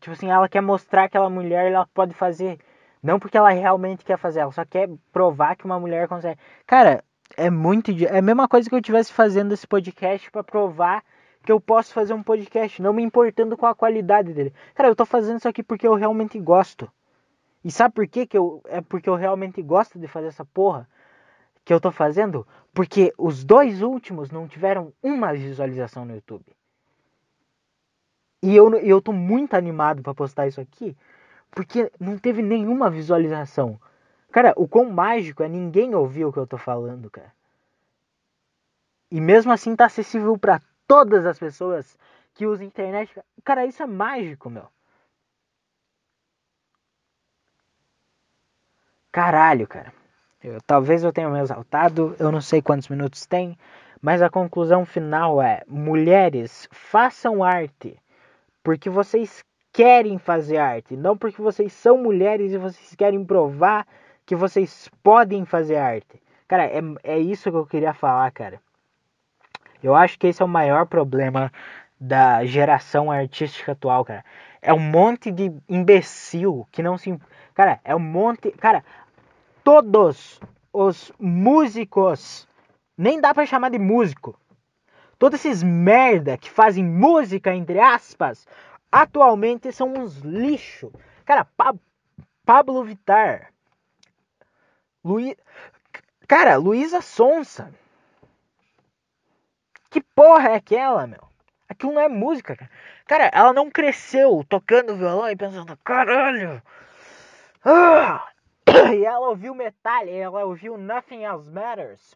Tipo 0.03 0.11
assim, 0.11 0.29
ela 0.29 0.49
quer 0.49 0.59
mostrar 0.59 1.07
que 1.07 1.15
ela 1.15 1.29
mulher 1.29 1.71
ela 1.71 1.87
pode 1.93 2.13
fazer. 2.13 2.59
Não 3.01 3.17
porque 3.17 3.37
ela 3.37 3.51
realmente 3.51 4.03
quer 4.03 4.17
fazer, 4.17 4.41
ela 4.41 4.51
só 4.51 4.65
quer 4.65 4.89
provar 5.13 5.55
que 5.55 5.63
uma 5.63 5.79
mulher 5.79 6.09
consegue. 6.09 6.37
Cara, 6.67 7.01
é 7.37 7.49
muito. 7.49 7.89
É 7.89 8.17
a 8.17 8.21
mesma 8.21 8.45
coisa 8.45 8.67
que 8.67 8.75
eu 8.75 8.79
estivesse 8.79 9.13
fazendo 9.13 9.53
esse 9.53 9.65
podcast 9.65 10.29
para 10.29 10.43
provar 10.43 11.05
que 11.45 11.49
eu 11.53 11.59
posso 11.59 11.93
fazer 11.93 12.13
um 12.13 12.21
podcast, 12.21 12.81
não 12.81 12.91
me 12.91 13.01
importando 13.01 13.55
com 13.55 13.65
a 13.65 13.73
qualidade 13.73 14.33
dele. 14.33 14.53
Cara, 14.75 14.89
eu 14.89 14.95
tô 14.95 15.05
fazendo 15.05 15.37
isso 15.37 15.47
aqui 15.47 15.63
porque 15.63 15.87
eu 15.87 15.93
realmente 15.93 16.37
gosto. 16.37 16.91
E 17.63 17.71
sabe 17.71 17.95
por 17.95 18.05
quê 18.05 18.27
que 18.27 18.37
eu 18.37 18.61
é 18.65 18.81
porque 18.81 19.09
eu 19.09 19.15
realmente 19.15 19.61
gosto 19.61 19.97
de 19.97 20.07
fazer 20.09 20.27
essa 20.27 20.43
porra 20.43 20.85
que 21.63 21.73
eu 21.73 21.79
tô 21.79 21.91
fazendo? 21.91 22.45
Porque 22.73 23.13
os 23.17 23.45
dois 23.45 23.81
últimos 23.81 24.31
não 24.31 24.49
tiveram 24.49 24.91
uma 25.01 25.31
visualização 25.33 26.03
no 26.03 26.13
YouTube. 26.13 26.53
E 28.43 28.55
eu 28.55 28.69
eu 28.75 29.01
tô 29.01 29.13
muito 29.13 29.53
animado 29.55 30.03
para 30.03 30.13
postar 30.13 30.47
isso 30.47 30.59
aqui, 30.59 30.97
porque 31.49 31.89
não 31.97 32.17
teve 32.17 32.41
nenhuma 32.41 32.89
visualização. 32.89 33.79
Cara, 34.33 34.53
o 34.57 34.67
quão 34.67 34.89
mágico 34.91 35.43
é 35.43 35.47
ninguém 35.47 35.95
ouvir 35.95 36.25
o 36.25 36.33
que 36.33 36.39
eu 36.39 36.45
tô 36.45 36.57
falando, 36.57 37.09
cara. 37.09 37.33
E 39.09 39.21
mesmo 39.21 39.49
assim 39.53 39.77
tá 39.77 39.85
acessível 39.85 40.37
para 40.37 40.59
todas 40.85 41.25
as 41.25 41.39
pessoas 41.39 41.97
que 42.33 42.45
usam 42.45 42.65
internet. 42.67 43.17
Cara, 43.45 43.65
isso 43.65 43.81
é 43.81 43.87
mágico, 43.87 44.49
meu. 44.49 44.67
Caralho, 49.09 49.65
cara. 49.67 49.93
Eu, 50.43 50.59
talvez 50.67 51.01
eu 51.01 51.13
tenha 51.13 51.29
me 51.29 51.39
exaltado, 51.39 52.13
eu 52.19 52.29
não 52.29 52.41
sei 52.41 52.61
quantos 52.61 52.89
minutos 52.89 53.25
tem, 53.25 53.57
mas 54.01 54.21
a 54.21 54.29
conclusão 54.29 54.85
final 54.85 55.41
é: 55.41 55.63
mulheres, 55.65 56.67
façam 56.71 57.41
arte 57.41 57.97
porque 58.63 58.89
vocês 58.89 59.43
querem 59.71 60.17
fazer 60.17 60.57
arte, 60.57 60.95
não 60.95 61.17
porque 61.17 61.41
vocês 61.41 61.73
são 61.73 61.97
mulheres 61.97 62.53
e 62.53 62.57
vocês 62.57 62.95
querem 62.95 63.25
provar 63.25 63.85
que 64.25 64.35
vocês 64.35 64.89
podem 65.01 65.45
fazer 65.45 65.75
arte. 65.75 66.21
Cara, 66.47 66.65
é, 66.65 66.81
é 67.03 67.19
isso 67.19 67.51
que 67.51 67.57
eu 67.57 67.65
queria 67.65 67.93
falar, 67.93 68.31
cara. 68.31 68.61
Eu 69.81 69.95
acho 69.95 70.17
que 70.17 70.27
esse 70.27 70.41
é 70.41 70.45
o 70.45 70.47
maior 70.47 70.85
problema 70.85 71.51
da 71.99 72.45
geração 72.45 73.11
artística 73.11 73.73
atual, 73.73 74.05
cara. 74.05 74.23
É 74.61 74.73
um 74.73 74.79
monte 74.79 75.31
de 75.31 75.51
imbecil 75.67 76.67
que 76.71 76.81
não 76.81 76.97
se. 76.97 77.19
Cara, 77.53 77.79
é 77.83 77.93
um 77.95 77.99
monte. 77.99 78.51
Cara, 78.51 78.83
todos 79.63 80.39
os 80.71 81.11
músicos. 81.19 82.47
Nem 82.95 83.19
dá 83.19 83.33
para 83.33 83.45
chamar 83.45 83.69
de 83.69 83.79
músico. 83.79 84.39
Todos 85.17 85.39
esses 85.39 85.63
merda 85.63 86.37
que 86.37 86.49
fazem 86.49 86.83
música, 86.83 87.53
entre 87.53 87.79
aspas, 87.79 88.47
atualmente 88.91 89.71
são 89.71 89.93
uns 89.93 90.17
lixo. 90.19 90.91
Cara, 91.25 91.45
pa 91.45 91.73
Pablo 92.45 92.83
Vittar. 92.83 93.53
Luiz. 95.03 95.35
Cara, 96.27 96.57
Luísa 96.57 97.01
Sonsa. 97.01 97.73
Que 99.89 100.01
porra 100.01 100.49
é 100.49 100.55
aquela, 100.55 101.07
meu? 101.07 101.23
Aquilo 101.69 101.93
não 101.93 102.01
é 102.01 102.09
música, 102.09 102.55
cara. 102.55 102.71
Cara, 103.05 103.29
ela 103.33 103.53
não 103.53 103.69
cresceu 103.69 104.43
tocando 104.47 104.95
violão 104.95 105.29
e 105.29 105.35
pensando, 105.35 105.77
caralho. 105.77 106.61
Ah! 107.63 108.27
E 108.95 109.05
ela 109.05 109.29
ouviu 109.29 109.53
metal, 109.53 110.07
ela 110.07 110.45
ouviu 110.45 110.77
Nothing 110.77 111.23
Else 111.23 111.49
Matters. 111.51 112.15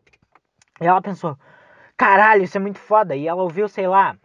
E 0.81 0.87
ela 0.87 1.01
pensou, 1.01 1.37
caralho, 1.97 2.43
isso 2.43 2.57
é 2.57 2.59
muito 2.59 2.79
foda. 2.79 3.15
E 3.15 3.27
ela 3.27 3.41
ouviu, 3.43 3.67
sei 3.67 3.87
lá. 3.87 4.15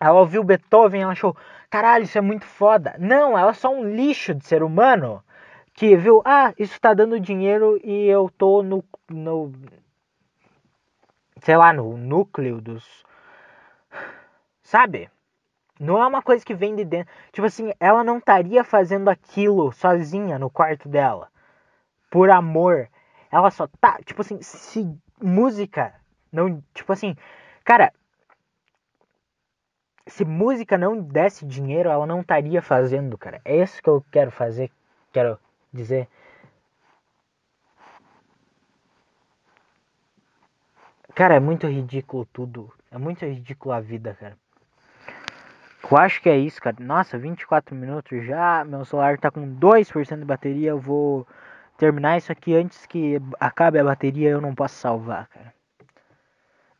Ela 0.00 0.18
ouviu 0.18 0.42
Beethoven, 0.44 1.02
ela 1.02 1.12
achou, 1.12 1.36
caralho, 1.68 2.04
isso 2.04 2.16
é 2.16 2.20
muito 2.22 2.46
foda. 2.46 2.96
Não, 2.98 3.36
ela 3.36 3.50
é 3.50 3.54
só 3.54 3.70
um 3.70 3.84
lixo 3.84 4.34
de 4.34 4.46
ser 4.46 4.62
humano 4.62 5.22
que 5.74 5.96
viu, 5.96 6.22
ah, 6.24 6.52
isso 6.58 6.80
tá 6.80 6.94
dando 6.94 7.20
dinheiro 7.20 7.78
e 7.84 8.06
eu 8.06 8.30
tô 8.36 8.62
no, 8.62 8.84
no 9.10 9.52
sei 11.42 11.56
lá, 11.56 11.72
no 11.72 11.96
núcleo 11.96 12.60
dos. 12.60 13.04
Sabe? 14.62 15.10
Não 15.78 16.00
é 16.02 16.06
uma 16.06 16.22
coisa 16.22 16.44
que 16.44 16.54
vem 16.54 16.76
de 16.76 16.84
dentro. 16.84 17.12
Tipo 17.32 17.46
assim, 17.46 17.72
ela 17.80 18.04
não 18.04 18.18
estaria 18.18 18.62
fazendo 18.62 19.08
aquilo 19.08 19.72
sozinha 19.72 20.38
no 20.38 20.50
quarto 20.50 20.88
dela. 20.88 21.28
Por 22.10 22.30
amor. 22.30 22.88
Ela 23.32 23.50
só 23.50 23.66
tá. 23.80 23.98
Tipo 24.04 24.20
assim, 24.20 24.40
se 24.42 24.86
música 25.20 25.94
não. 26.32 26.62
Tipo 26.74 26.92
assim, 26.92 27.16
cara. 27.64 27.92
Se 30.06 30.24
música 30.24 30.76
não 30.76 31.00
desse 31.00 31.46
dinheiro, 31.46 31.88
ela 31.88 32.04
não 32.06 32.20
estaria 32.20 32.60
fazendo, 32.60 33.16
cara. 33.16 33.40
É 33.44 33.56
isso 33.56 33.80
que 33.82 33.88
eu 33.88 34.04
quero 34.10 34.30
fazer. 34.30 34.70
Quero 35.12 35.38
dizer. 35.72 36.08
Cara, 41.14 41.34
é 41.34 41.40
muito 41.40 41.66
ridículo 41.66 42.26
tudo. 42.32 42.72
É 42.90 42.98
muito 42.98 43.24
ridículo 43.24 43.72
a 43.74 43.80
vida, 43.80 44.16
cara. 44.18 44.36
Eu 45.90 45.96
acho 45.98 46.22
que 46.22 46.28
é 46.28 46.36
isso, 46.38 46.60
cara. 46.60 46.76
Nossa, 46.80 47.18
24 47.18 47.74
minutos 47.74 48.24
já. 48.24 48.64
Meu 48.64 48.84
celular 48.84 49.18
tá 49.18 49.30
com 49.30 49.54
2% 49.56 50.18
de 50.18 50.24
bateria. 50.24 50.70
Eu 50.70 50.78
vou 50.80 51.26
terminar 51.76 52.16
isso 52.16 52.30
aqui 52.32 52.54
antes 52.54 52.86
que 52.86 53.20
acabe 53.38 53.78
a 53.78 53.84
bateria. 53.84 54.30
Eu 54.30 54.40
não 54.40 54.54
posso 54.54 54.76
salvar, 54.76 55.28
cara. 55.28 55.59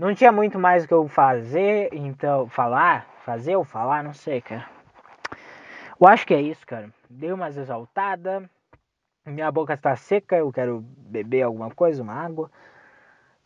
Não 0.01 0.15
tinha 0.15 0.33
muito 0.33 0.59
mais 0.59 0.85
o 0.85 0.89
que 0.89 0.95
eu 0.95 1.07
fazer, 1.09 1.91
então. 1.93 2.49
Falar? 2.49 3.07
Fazer 3.23 3.55
ou 3.57 3.65
falar? 3.65 4.03
Não 4.03 4.15
sei, 4.15 4.41
cara. 4.41 4.65
Eu 6.01 6.09
acho 6.09 6.27
que 6.27 6.33
é 6.33 6.41
isso, 6.41 6.67
cara. 6.67 6.89
Dei 7.11 7.31
umas 7.31 7.59
exaltada. 7.59 8.49
Minha 9.27 9.53
boca 9.53 9.75
está 9.75 9.95
seca. 9.95 10.37
Eu 10.37 10.51
quero 10.51 10.81
beber 10.81 11.43
alguma 11.43 11.71
coisa, 11.71 12.03
uma 12.03 12.15
água. 12.15 12.51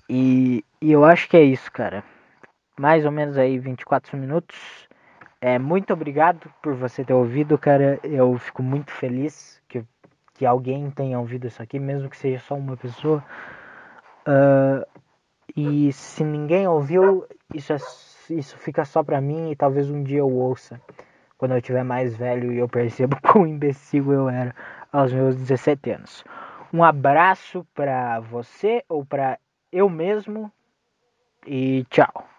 E, 0.09 0.65
e 0.81 0.93
eu 0.93 1.05
acho 1.05 1.29
que 1.29 1.37
é 1.37 1.43
isso, 1.43 1.73
cara. 1.73 2.05
Mais 2.79 3.05
ou 3.05 3.11
menos 3.11 3.37
aí 3.37 3.59
24 3.59 4.17
minutos. 4.17 4.89
É, 5.41 5.59
muito 5.59 5.93
obrigado 5.93 6.49
por 6.63 6.73
você 6.75 7.05
ter 7.05 7.15
ouvido, 7.15 7.59
cara. 7.59 7.99
Eu 8.05 8.39
fico 8.39 8.63
muito 8.63 8.93
feliz 8.93 9.61
que, 9.67 9.85
que 10.35 10.47
alguém 10.47 10.89
tenha 10.93 11.19
ouvido 11.19 11.49
isso 11.49 11.61
aqui, 11.61 11.81
mesmo 11.81 12.09
que 12.09 12.17
seja 12.17 12.39
só 12.39 12.55
uma 12.55 12.77
pessoa. 12.77 13.25
Uh, 14.21 14.94
e 15.57 15.93
se 15.93 16.25
ninguém 16.25 16.67
ouviu, 16.67 17.27
isso, 17.55 17.73
é, 17.73 17.77
isso 18.31 18.57
fica 18.59 18.85
só 18.85 19.03
pra 19.03 19.21
mim 19.21 19.51
e 19.51 19.57
talvez 19.57 19.89
um 19.89 20.03
dia 20.03 20.19
eu 20.19 20.31
ouça. 20.31 20.81
Quando 21.39 21.55
eu 21.55 21.63
tiver 21.63 21.85
mais 21.85 22.17
velho 22.17 22.53
e 22.53 22.59
eu 22.59 22.69
percebo 22.69 23.17
quão 23.23 23.47
imbecil 23.47 24.13
eu 24.13 24.29
era 24.29 24.55
aos 24.93 25.13
meus 25.13 25.37
17 25.37 25.91
anos. 25.91 26.25
Um 26.73 26.83
abraço 26.83 27.65
pra 27.73 28.19
você 28.19 28.85
ou 28.89 29.05
pra 29.05 29.39
eu 29.71 29.89
mesmo 29.89 30.51
e 31.47 31.85
tchau. 31.89 32.34